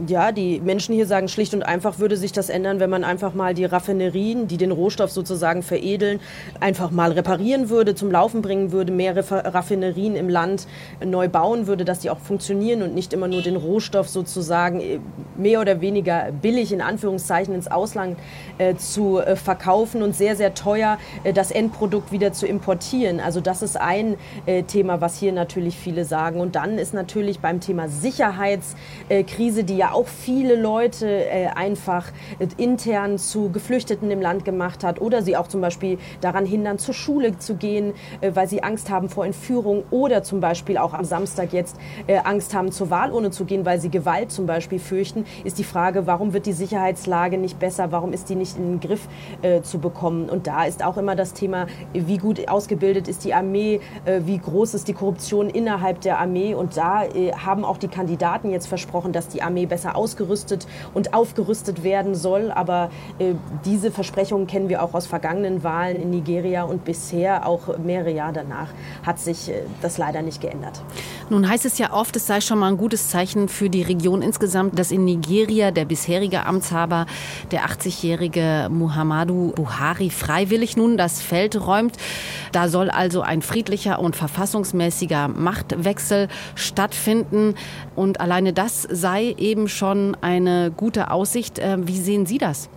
Ja, 0.07 0.31
die 0.31 0.61
Menschen 0.61 0.95
hier 0.95 1.05
sagen 1.05 1.27
schlicht 1.27 1.53
und 1.53 1.63
einfach, 1.63 1.99
würde 1.99 2.15
sich 2.15 2.31
das 2.31 2.49
ändern, 2.49 2.79
wenn 2.79 2.89
man 2.89 3.03
einfach 3.03 3.33
mal 3.33 3.53
die 3.53 3.65
Raffinerien, 3.65 4.47
die 4.47 4.55
den 4.55 4.71
Rohstoff 4.71 5.11
sozusagen 5.11 5.63
veredeln, 5.63 6.21
einfach 6.61 6.91
mal 6.91 7.11
reparieren 7.11 7.69
würde, 7.69 7.93
zum 7.93 8.09
Laufen 8.09 8.41
bringen 8.41 8.71
würde, 8.71 8.93
mehr 8.93 9.13
Raffinerien 9.17 10.15
im 10.15 10.29
Land 10.29 10.65
neu 11.05 11.27
bauen 11.27 11.67
würde, 11.67 11.83
dass 11.83 11.99
die 11.99 12.09
auch 12.09 12.19
funktionieren 12.19 12.83
und 12.83 12.95
nicht 12.95 13.11
immer 13.11 13.27
nur 13.27 13.41
den 13.41 13.57
Rohstoff 13.57 14.07
sozusagen 14.07 14.79
äh, 14.79 14.99
mehr 15.35 15.59
oder 15.59 15.81
weniger 15.81 16.31
billig 16.41 16.71
in 16.71 16.81
Anführungszeichen 16.81 17.53
ins 17.53 17.69
Ausland 17.69 18.17
äh, 18.59 18.75
zu 18.75 19.19
äh, 19.19 19.35
verkaufen 19.35 20.03
und 20.03 20.15
sehr, 20.15 20.37
sehr 20.37 20.53
teuer 20.53 20.99
äh, 21.25 21.33
das 21.33 21.51
Endprodukt 21.51 22.13
wieder 22.13 22.31
zu 22.31 22.47
importieren. 22.47 23.19
Also 23.19 23.41
das 23.41 23.61
ist 23.61 23.75
ein 23.75 24.15
äh, 24.45 24.63
Thema, 24.63 25.01
was 25.01 25.17
hier 25.17 25.33
natürlich 25.33 25.75
viele 25.75 26.05
sagen. 26.05 26.39
Und 26.39 26.55
dann 26.55 26.77
ist 26.77 26.93
natürlich 26.93 27.41
beim 27.41 27.59
Thema 27.59 27.89
Sicherheitskrise, 27.89 29.65
die 29.65 29.80
ja 29.81 29.93
auch 29.93 30.07
viele 30.07 30.55
Leute 30.55 31.07
äh, 31.07 31.47
einfach 31.47 32.05
äh, 32.37 32.47
intern 32.57 33.17
zu 33.17 33.49
Geflüchteten 33.49 34.11
im 34.11 34.21
Land 34.21 34.45
gemacht 34.45 34.83
hat 34.83 35.01
oder 35.01 35.23
sie 35.23 35.35
auch 35.35 35.47
zum 35.47 35.59
Beispiel 35.59 35.97
daran 36.21 36.45
hindern, 36.45 36.77
zur 36.77 36.93
Schule 36.93 37.39
zu 37.39 37.55
gehen, 37.55 37.93
äh, 38.21 38.31
weil 38.35 38.47
sie 38.47 38.61
Angst 38.61 38.91
haben 38.91 39.09
vor 39.09 39.25
Entführung 39.25 39.83
oder 39.89 40.21
zum 40.21 40.39
Beispiel 40.39 40.77
auch 40.77 40.93
am 40.93 41.03
Samstag 41.03 41.51
jetzt 41.51 41.77
äh, 42.05 42.19
Angst 42.19 42.53
haben, 42.53 42.71
zur 42.71 42.91
Wahlurne 42.91 43.31
zu 43.31 43.45
gehen, 43.45 43.65
weil 43.65 43.79
sie 43.81 43.89
Gewalt 43.89 44.31
zum 44.31 44.45
Beispiel 44.45 44.77
fürchten, 44.77 45.25
ist 45.43 45.57
die 45.57 45.63
Frage, 45.63 46.05
warum 46.05 46.33
wird 46.33 46.45
die 46.45 46.53
Sicherheitslage 46.53 47.39
nicht 47.39 47.57
besser, 47.57 47.91
warum 47.91 48.13
ist 48.13 48.29
die 48.29 48.35
nicht 48.35 48.57
in 48.57 48.73
den 48.73 48.79
Griff 48.81 49.07
äh, 49.41 49.63
zu 49.63 49.79
bekommen? 49.79 50.29
Und 50.29 50.45
da 50.45 50.65
ist 50.65 50.85
auch 50.85 50.97
immer 50.97 51.15
das 51.15 51.33
Thema, 51.33 51.65
wie 51.91 52.19
gut 52.19 52.47
ausgebildet 52.47 53.07
ist 53.07 53.25
die 53.25 53.33
Armee, 53.33 53.79
äh, 54.05 54.21
wie 54.25 54.37
groß 54.37 54.75
ist 54.75 54.87
die 54.87 54.93
Korruption 54.93 55.49
innerhalb 55.49 56.01
der 56.01 56.19
Armee. 56.19 56.53
Und 56.53 56.77
da 56.77 57.01
haben 57.43 57.65
auch 57.65 57.77
die 57.77 57.87
Kandidaten 57.87 58.51
jetzt 58.51 58.67
versprochen, 58.67 59.11
dass 59.11 59.27
die 59.27 59.41
Armee 59.41 59.70
besser 59.71 59.95
ausgerüstet 59.95 60.67
und 60.93 61.15
aufgerüstet 61.15 61.83
werden 61.83 62.13
soll. 62.13 62.51
Aber 62.51 62.91
äh, 63.17 63.33
diese 63.65 63.89
Versprechungen 63.89 64.45
kennen 64.45 64.69
wir 64.69 64.83
auch 64.83 64.93
aus 64.93 65.07
vergangenen 65.07 65.63
Wahlen 65.63 65.95
in 65.95 66.11
Nigeria 66.11 66.63
und 66.63 66.85
bisher 66.85 67.47
auch 67.47 67.77
mehrere 67.79 68.11
Jahre 68.11 68.33
danach 68.33 68.67
hat 69.03 69.17
sich 69.17 69.49
äh, 69.49 69.63
das 69.81 69.97
leider 69.97 70.21
nicht 70.21 70.41
geändert. 70.41 70.83
Nun 71.31 71.47
heißt 71.47 71.63
es 71.63 71.77
ja 71.77 71.93
oft, 71.93 72.13
es 72.17 72.27
sei 72.27 72.41
schon 72.41 72.59
mal 72.59 72.67
ein 72.67 72.75
gutes 72.75 73.07
Zeichen 73.07 73.47
für 73.47 73.69
die 73.69 73.83
Region 73.83 74.21
insgesamt, 74.21 74.77
dass 74.77 74.91
in 74.91 75.05
Nigeria 75.05 75.71
der 75.71 75.85
bisherige 75.85 76.45
Amtshaber, 76.45 77.05
der 77.51 77.65
80-jährige 77.67 78.67
Muhammadu 78.69 79.53
Buhari, 79.55 80.09
freiwillig 80.09 80.75
nun 80.75 80.97
das 80.97 81.21
Feld 81.21 81.65
räumt. 81.65 81.95
Da 82.51 82.67
soll 82.67 82.89
also 82.89 83.21
ein 83.21 83.41
friedlicher 83.41 83.99
und 83.99 84.17
verfassungsmäßiger 84.17 85.29
Machtwechsel 85.29 86.27
stattfinden. 86.55 87.55
Und 87.95 88.19
alleine 88.19 88.51
das 88.51 88.81
sei 88.81 89.33
eben 89.37 89.69
schon 89.69 90.17
eine 90.19 90.69
gute 90.75 91.11
Aussicht. 91.11 91.59
Äh, 91.59 91.77
wie 91.87 92.01
sehen 92.01 92.25
Sie 92.25 92.39
das? 92.39 92.67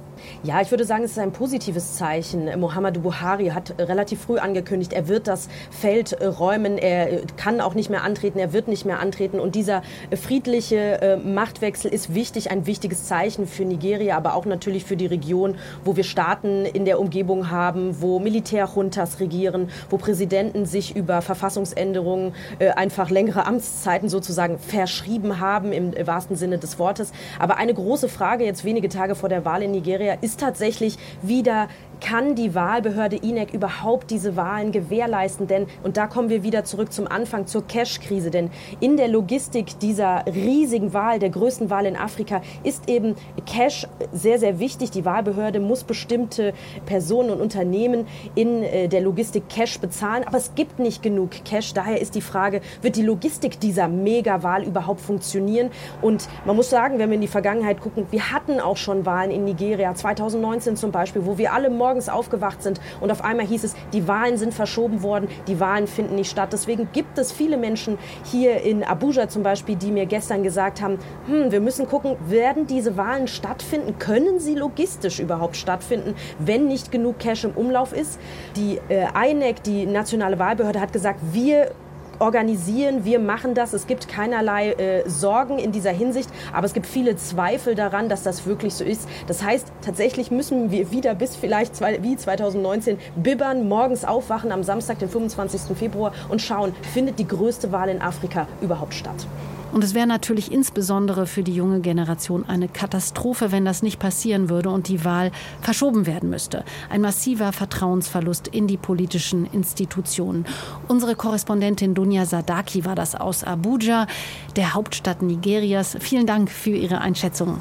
Ja, 0.43 0.61
ich 0.61 0.71
würde 0.71 0.85
sagen, 0.85 1.05
es 1.05 1.13
ist 1.13 1.19
ein 1.19 1.33
positives 1.33 1.95
Zeichen. 1.97 2.49
Muhammadu 2.61 3.01
Buhari 3.01 3.49
hat 3.49 3.75
relativ 3.79 4.21
früh 4.21 4.39
angekündigt, 4.39 4.93
er 4.93 5.09
wird 5.09 5.27
das 5.27 5.49
Feld 5.71 6.13
äh, 6.13 6.27
räumen, 6.27 6.79
er 6.79 7.13
äh, 7.13 7.23
kann 7.37 7.61
auch 7.61 7.75
nicht 7.75 7.91
mehr 7.91 8.03
antreten, 8.03 8.39
er 8.39 8.53
wird 8.53 8.69
nicht 8.69 8.85
mehr 8.85 9.01
antreten. 9.01 9.41
Und 9.41 9.55
dieser 9.55 9.83
äh, 10.11 10.17
friedliche 10.17 11.21
Machtwechsel 11.25 11.93
ist 11.93 12.15
wichtig, 12.15 12.51
ein 12.51 12.67
wichtiges 12.67 13.07
Zeichen 13.07 13.47
für 13.47 13.65
Nigeria, 13.65 14.17
aber 14.17 14.35
auch 14.35 14.45
natürlich 14.45 14.85
für 14.85 14.97
die 14.97 15.07
Region, 15.07 15.57
wo 15.85 15.97
wir 15.97 16.05
Staaten 16.05 16.65
in 16.65 16.85
der 16.85 17.01
Umgebung 17.01 17.51
haben, 17.51 18.01
wo 18.01 18.19
Militärjuntas 18.19 19.21
regieren, 19.21 19.71
wo 19.91 19.97
Präsidenten 19.97 20.67
sich 20.67 20.97
über 20.97 21.23
Verfassungsänderungen 21.23 22.35
einfach 22.77 23.11
längere 23.11 23.47
Amtszeiten 23.47 24.09
sozusagen 24.09 24.59
verschrieben 24.59 25.41
haben, 25.41 25.73
im 25.73 25.95
wahrsten 26.07 26.37
Sinne 26.37 26.59
des 26.59 26.79
Wortes. 26.79 27.13
Aber 27.39 27.57
eine 27.57 27.75
große 27.75 28.09
Frage 28.09 28.45
jetzt 28.45 28.65
wenige 28.65 28.89
Tage 28.89 29.15
vor 29.15 29.29
der 29.29 29.45
Wahl 29.45 29.63
in 29.63 29.71
Nigeria 29.71 30.14
ist 30.23 30.41
tatsächlich 30.41 30.97
wieder 31.23 31.69
kann 32.01 32.35
die 32.35 32.55
Wahlbehörde 32.55 33.17
INEC 33.17 33.53
überhaupt 33.53 34.11
diese 34.11 34.37
Wahlen 34.37 34.73
gewährleisten? 34.73 35.47
Denn, 35.47 35.67
und 35.83 35.97
da 35.97 36.07
kommen 36.07 36.29
wir 36.29 36.43
wieder 36.43 36.65
zurück 36.65 36.93
zum 36.93 37.07
Anfang, 37.07 37.47
zur 37.47 37.67
Cash-Krise, 37.67 38.31
denn 38.31 38.51
in 38.81 38.97
der 38.97 39.09
Logistik 39.09 39.79
dieser 39.79 40.25
riesigen 40.27 40.93
Wahl, 40.93 41.19
der 41.19 41.31
größten 41.31 41.71
Wahl 41.71 41.87
in 41.87 41.97
Afrika, 41.97 42.43
ist 42.63 42.89
eben 42.89 43.15
Cash 43.47 43.87
sehr, 44.13 44.39
sehr 44.39 44.59
wichtig. 44.59 44.91
Die 44.91 45.05
Wahlbehörde 45.05 45.61
muss 45.61 45.85
bestimmte 45.85 46.53
Personen 46.87 47.31
und 47.31 47.41
Unternehmen 47.41 48.07
in 48.35 48.63
äh, 48.63 48.89
der 48.89 49.01
Logistik 49.01 49.49
Cash 49.49 49.79
bezahlen, 49.81 50.25
aber 50.27 50.39
es 50.39 50.55
gibt 50.55 50.79
nicht 50.79 51.03
genug 51.03 51.31
Cash. 51.45 51.75
Daher 51.75 52.01
ist 52.01 52.15
die 52.15 52.21
Frage, 52.21 52.61
wird 52.83 52.97
die 52.97 53.03
Logistik 53.03 53.61
dieser 53.61 53.89
Mega-Wahl 53.89 54.65
überhaupt 54.65 55.01
funktionieren? 55.01 55.71
Und 56.03 56.29
man 56.45 56.57
muss 56.57 56.71
sagen, 56.71 56.99
wenn 56.99 57.11
wir 57.11 57.15
in 57.17 57.21
die 57.21 57.29
Vergangenheit 57.29 57.81
gucken, 57.81 58.07
wir 58.11 58.33
hatten 58.33 58.61
auch 58.61 58.77
schon 58.77 59.07
Wahlen 59.07 59.31
in 59.31 59.45
Nigeria, 59.45 59.95
2019 59.95 60.77
zum 60.77 60.91
Beispiel, 60.91 61.27
wo 61.27 61.39
wir 61.39 61.53
alle 61.53 61.71
morgens 61.85 62.09
aufgewacht 62.09 62.63
sind 62.63 62.81
und 63.03 63.11
auf 63.11 63.23
einmal 63.23 63.45
hieß 63.45 63.63
es, 63.63 63.75
die 63.93 64.09
Wahlen 64.09 64.39
sind 64.39 64.55
verschoben 64.55 65.03
worden, 65.03 65.29
die 65.49 65.61
Wahlen 65.61 65.87
finden 65.87 66.15
nicht 66.15 66.31
statt. 66.31 66.49
Deswegen 66.51 66.89
gibt 66.95 67.19
es 67.19 67.31
viele 67.31 67.59
Menschen 67.59 67.99
hier 68.25 68.63
in 68.63 68.83
Abuja 68.83 69.29
zum 69.29 69.43
Beispiel, 69.43 69.77
die 69.77 69.93
mir 69.93 70.07
gestern 70.07 70.43
gesagt 70.43 70.81
haben, 70.81 70.99
hm, 71.27 71.53
wir 71.53 71.61
müssen 71.61 71.87
gucken, 71.87 72.17
werden 72.27 72.67
diese 72.67 72.97
Wahlen 72.97 73.29
stattfinden? 73.29 73.99
Können 73.99 74.41
sie 74.41 74.55
logistisch 74.55 75.21
überhaupt 75.21 75.57
stattfinden, 75.57 76.15
wenn 76.39 76.69
nicht 76.69 76.91
genug 76.91 77.19
Cash 77.19 77.45
im 77.45 77.51
Umlauf 77.51 77.93
ist? 77.93 78.19
Die 78.57 78.81
äh, 78.89 79.07
INEC, 79.31 79.63
die 79.63 79.85
nationale 79.85 80.39
Wahlbehörde, 80.39 80.81
hat 80.81 80.95
gesagt, 80.95 81.21
wir 81.33 81.73
organisieren, 82.19 83.05
wir 83.05 83.19
machen 83.19 83.55
das. 83.55 83.73
Es 83.73 83.87
gibt 83.87 84.09
keinerlei 84.09 84.73
äh, 84.73 85.09
Sorgen 85.09 85.59
in 85.59 85.73
dieser 85.73 85.91
Hinsicht, 85.91 86.31
aber 86.53 86.67
es 86.67 86.75
gibt 86.75 86.87
viele 86.87 87.17
Zweifel 87.17 87.75
daran, 87.75 88.09
dass 88.09 88.23
das 88.23 88.47
wirklich 88.47 88.75
so 88.75 88.85
ist. 88.85 89.09
Das 89.27 89.43
heißt, 89.43 89.67
tatsächlich 89.83 90.31
müssen 90.31 90.71
wir 90.71 90.91
wieder 90.91 91.15
bis 91.15 91.37
vielleicht 91.37 91.77
zwei, 91.77 92.03
wie 92.03 92.17
2019 92.17 92.99
bibbern, 93.17 93.69
morgens 93.69 94.05
aufwachen 94.05 94.53
am 94.53 94.63
Samstag, 94.63 94.99
den 94.99 95.09
25. 95.09 95.77
Februar 95.77 96.13
und 96.29 96.41
schauen, 96.41 96.75
findet 96.93 97.19
die 97.19 97.27
größte 97.27 97.73
Wahl 97.73 97.89
in 97.89 98.01
Afrika 98.01 98.47
überhaupt 98.61 98.95
statt. 98.95 99.27
Und 99.75 99.83
es 99.83 99.93
wäre 99.93 100.07
natürlich 100.07 100.53
insbesondere 100.53 101.27
für 101.27 101.43
die 101.43 101.53
junge 101.53 101.81
Generation 101.81 102.45
eine 102.47 102.69
Katastrophe, 102.69 103.51
wenn 103.51 103.65
das 103.65 103.83
nicht 103.83 103.99
passieren 103.99 104.49
würde 104.49 104.71
und 104.71 104.87
die 104.87 105.05
Wahl 105.05 105.33
verschoben 105.63 106.07
werden 106.07 106.31
müsste. 106.31 106.65
Ein 106.91 107.01
massiver 107.01 107.53
Vertrauensverlust 107.53 108.47
in 108.47 108.69
die 108.69 108.77
politischen 108.77 109.47
Institutionen. 109.47 110.47
Unsere 110.87 111.17
Korrespondentin 111.17 111.95
Dunja 111.95 112.25
Sadaki 112.25 112.85
war 112.85 112.95
das 112.95 113.17
aus 113.17 113.43
Abuja, 113.43 114.07
der 114.55 114.75
Hauptstadt 114.75 115.23
Nigerias. 115.23 115.97
Vielen 115.99 116.29
Dank 116.29 116.53
für 116.53 116.71
Ihre 116.71 117.01
Einschätzung. 117.01 117.61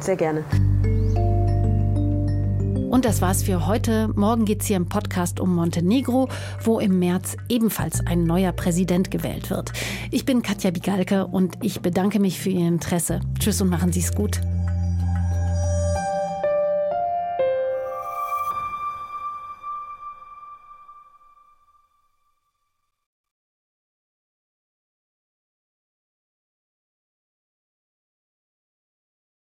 Sehr 0.00 0.16
gerne. 0.16 0.44
Und 2.90 3.04
das 3.04 3.20
war's 3.20 3.42
für 3.42 3.66
heute. 3.66 4.08
Morgen 4.14 4.44
geht's 4.44 4.66
hier 4.66 4.76
im 4.76 4.88
Podcast 4.88 5.40
um 5.40 5.54
Montenegro, 5.54 6.28
wo 6.62 6.78
im 6.78 6.98
März 6.98 7.36
ebenfalls 7.48 8.06
ein 8.06 8.24
neuer 8.24 8.52
Präsident 8.52 9.10
gewählt 9.10 9.50
wird. 9.50 9.72
Ich 10.10 10.24
bin 10.24 10.42
Katja 10.42 10.70
Bigalke 10.70 11.26
und 11.26 11.58
ich 11.62 11.80
bedanke 11.80 12.20
mich 12.20 12.38
für 12.38 12.50
Ihr 12.50 12.68
Interesse. 12.68 13.20
Tschüss 13.38 13.60
und 13.60 13.70
machen 13.70 13.92
Sie's 13.92 14.14
gut. 14.14 14.40